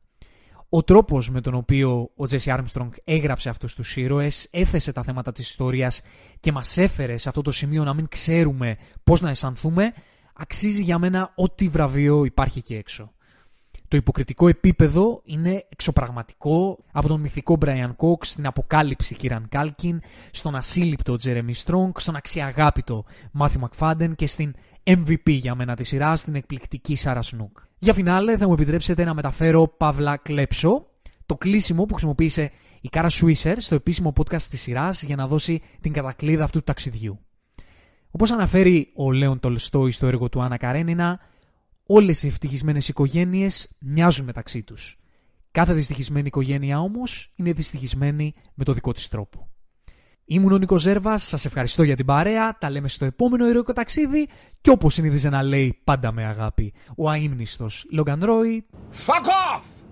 Ο 0.69 0.83
τρόπος 0.83 1.29
με 1.29 1.41
τον 1.41 1.53
οποίο 1.53 2.09
ο 2.15 2.25
Τζέσι 2.25 2.51
Άρμστρονγκ 2.51 2.91
έγραψε 3.03 3.49
αυτούς 3.49 3.75
τους 3.75 3.95
ήρωες, 3.97 4.47
έθεσε 4.51 4.91
τα 4.91 5.03
θέματα 5.03 5.31
της 5.31 5.49
ιστορίας 5.49 6.01
και 6.39 6.51
μας 6.51 6.77
έφερε 6.77 7.17
σε 7.17 7.29
αυτό 7.29 7.41
το 7.41 7.51
σημείο 7.51 7.83
να 7.83 7.93
μην 7.93 8.07
ξέρουμε 8.07 8.77
πώς 9.03 9.21
να 9.21 9.29
αισθανθούμε, 9.29 9.93
αξίζει 10.33 10.81
για 10.81 10.97
μένα 10.97 11.31
ό,τι 11.35 11.67
βραβείο 11.67 12.25
υπάρχει 12.25 12.59
εκεί 12.59 12.75
έξω. 12.75 13.13
Το 13.87 13.99
υποκριτικό 13.99 14.47
επίπεδο 14.47 15.21
είναι 15.23 15.65
εξωπραγματικό 15.69 16.83
από 16.91 17.07
τον 17.07 17.19
μυθικό 17.19 17.57
Brian 17.61 17.95
Cox 17.97 18.17
στην 18.21 18.45
αποκάλυψη 18.45 19.15
Κίραν 19.15 19.47
Κάλκιν, 19.49 20.01
στον 20.31 20.55
ασύλληπτο 20.55 21.15
Jeremy 21.23 21.53
Strong, 21.65 21.89
στον 21.95 22.15
αξιαγάπητο 22.15 23.05
Matthew 23.39 23.67
McFadden 23.67 24.15
και 24.15 24.27
στην 24.27 24.55
MVP 24.83 25.29
για 25.31 25.55
μένα 25.55 25.75
τη 25.75 25.83
σειρά, 25.83 26.15
στην 26.15 26.35
εκπληκτική 26.35 26.95
Σάρα 26.95 27.21
Σνούκ. 27.21 27.57
Για 27.79 27.93
φινάλε 27.93 28.37
θα 28.37 28.47
μου 28.47 28.53
επιτρέψετε 28.53 29.03
να 29.03 29.13
μεταφέρω 29.13 29.67
Παύλα 29.67 30.17
Κλέψο, 30.17 30.85
το 31.25 31.35
κλείσιμο 31.35 31.85
που 31.85 31.93
χρησιμοποίησε 31.93 32.51
η 32.81 32.89
Κάρα 32.89 33.09
Σουίσερ 33.09 33.61
στο 33.61 33.75
επίσημο 33.75 34.13
podcast 34.17 34.41
της 34.41 34.61
σειράς 34.61 35.03
για 35.03 35.15
να 35.15 35.27
δώσει 35.27 35.61
την 35.81 35.93
κατακλείδα 35.93 36.43
αυτού 36.43 36.57
του 36.57 36.63
ταξιδιού. 36.63 37.19
Όπως 38.11 38.31
αναφέρει 38.31 38.91
ο 38.95 39.11
Λέον 39.11 39.39
Τολστόη 39.39 39.91
στο 39.91 40.07
έργο 40.07 40.29
του 40.29 40.41
Άννα 40.41 40.57
Καρένινα, 40.57 41.19
Όλες 41.85 42.23
οι 42.23 42.27
ευτυχισμένες 42.27 42.87
οικογένειες 42.87 43.69
μοιάζουν 43.79 44.25
μεταξύ 44.25 44.63
τους. 44.63 44.97
Κάθε 45.51 45.73
δυστυχισμένη 45.73 46.27
οικογένεια 46.27 46.79
όμως 46.79 47.33
είναι 47.35 47.53
δυστυχισμένη 47.53 48.33
με 48.53 48.63
το 48.63 48.73
δικό 48.73 48.91
της 48.91 49.07
τρόπο. 49.07 49.52
Ήμουν 50.25 50.51
ο 50.51 50.57
Νίκος 50.57 50.81
Ζέρβας, 50.81 51.27
σας 51.27 51.45
ευχαριστώ 51.45 51.83
για 51.83 51.95
την 51.95 52.05
παρέα, 52.05 52.57
τα 52.57 52.69
λέμε 52.69 52.87
στο 52.87 53.05
επόμενο 53.05 53.47
ηρωικό 53.47 53.73
ταξίδι 53.73 54.29
και 54.61 54.69
όπως 54.69 54.93
συνήθιζε 54.93 55.29
να 55.29 55.43
λέει 55.43 55.81
πάντα 55.83 56.11
με 56.11 56.25
αγάπη 56.25 56.73
ο 56.97 57.09
αείμνηστος 57.09 57.85
Λόγκαν 57.91 58.23
Ρόι... 58.23 58.65
Fuck 59.05 59.25
off! 59.25 59.82